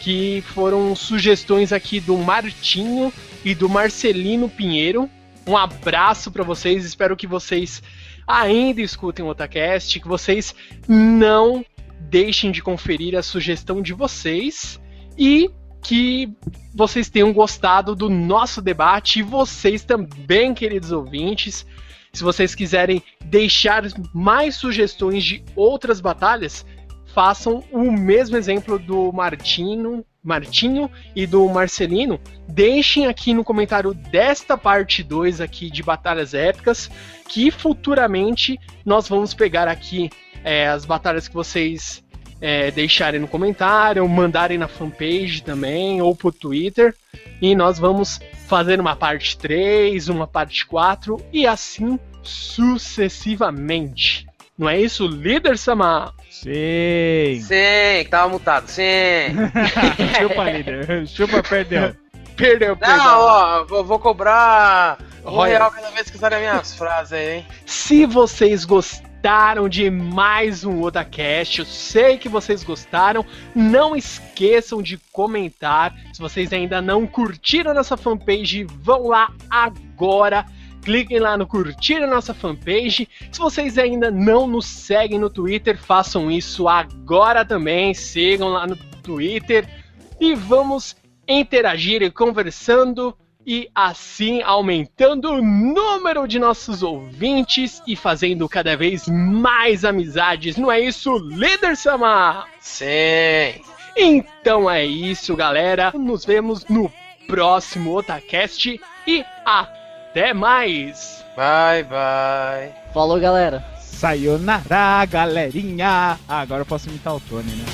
[0.00, 3.12] que foram sugestões aqui do Martinho
[3.44, 5.08] e do Marcelino Pinheiro.
[5.46, 7.82] Um abraço para vocês, espero que vocês
[8.27, 10.53] ainda escutem o Otacast, que vocês
[10.87, 11.65] não
[12.01, 14.79] deixem de conferir a sugestão de vocês
[15.17, 15.49] e
[15.81, 16.29] que
[16.75, 21.65] vocês tenham gostado do nosso debate e vocês também, queridos ouvintes.
[22.11, 26.65] Se vocês quiserem deixar mais sugestões de outras batalhas,
[27.17, 32.19] façam o mesmo exemplo do Martino, Martinho e do Marcelino.
[32.47, 36.91] Deixem aqui no comentário desta parte 2 aqui de batalhas épicas,
[37.27, 40.11] que futuramente nós vamos pegar aqui
[40.43, 42.03] é, as batalhas que vocês
[42.39, 46.93] é, deixarem no comentário, mandarem na fanpage também, ou pro Twitter.
[47.41, 54.27] E nós vamos fazer uma parte 3, uma parte 4 e assim sucessivamente.
[54.55, 56.13] Não é isso, líder Sama?
[56.43, 57.41] Sim!
[57.41, 58.83] Sim, que tava mutado, sim.
[60.19, 61.07] Chupa, líder.
[61.07, 61.95] Chupa, perdeu.
[62.35, 62.97] Perdeu, perdeu.
[62.97, 65.57] Não, ó, vou, vou cobrar um Royal.
[65.57, 67.45] real cada vez que usarem minhas frases aí, hein?
[67.65, 73.25] Se vocês gostaram de mais um Otacast, eu sei que vocês gostaram,
[73.55, 75.95] não esqueçam de comentar.
[76.13, 80.45] Se vocês ainda não curtiram nossa fanpage, vão lá agora.
[80.87, 83.09] Cliquem lá no curtir a nossa fanpage.
[83.29, 87.93] Se vocês ainda não nos seguem no Twitter, façam isso agora também.
[87.93, 89.67] Sigam lá no Twitter
[90.17, 90.95] e vamos
[91.27, 93.13] interagir e conversando
[93.45, 100.55] e assim aumentando o número de nossos ouvintes e fazendo cada vez mais amizades.
[100.55, 102.45] Não é isso, líder Sama?
[102.61, 103.61] Sim.
[103.97, 105.91] Então é isso, galera.
[105.93, 106.89] Nos vemos no
[107.27, 109.86] próximo Otacast e até
[110.34, 111.24] mais.
[111.36, 112.72] Bye, bye.
[112.92, 113.64] Falou, galera.
[113.80, 116.18] Sayonara, galerinha!
[116.28, 117.64] Ah, agora eu posso imitar o Tony, né?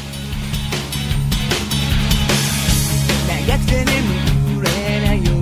[3.28, 4.68] 長くて眠れ
[5.06, 5.40] ない夜が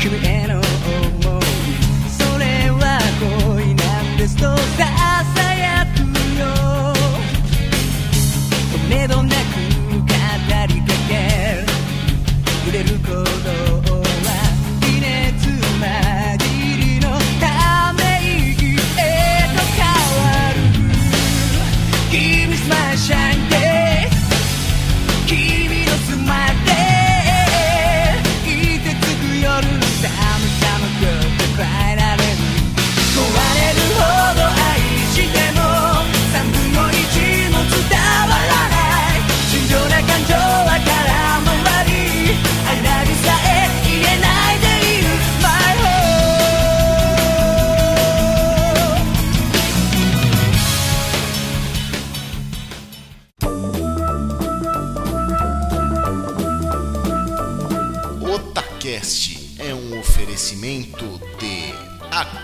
[0.00, 1.50] 君への想い
[2.08, 3.00] それは
[3.56, 4.42] 恋なんですと
[4.78, 4.93] さ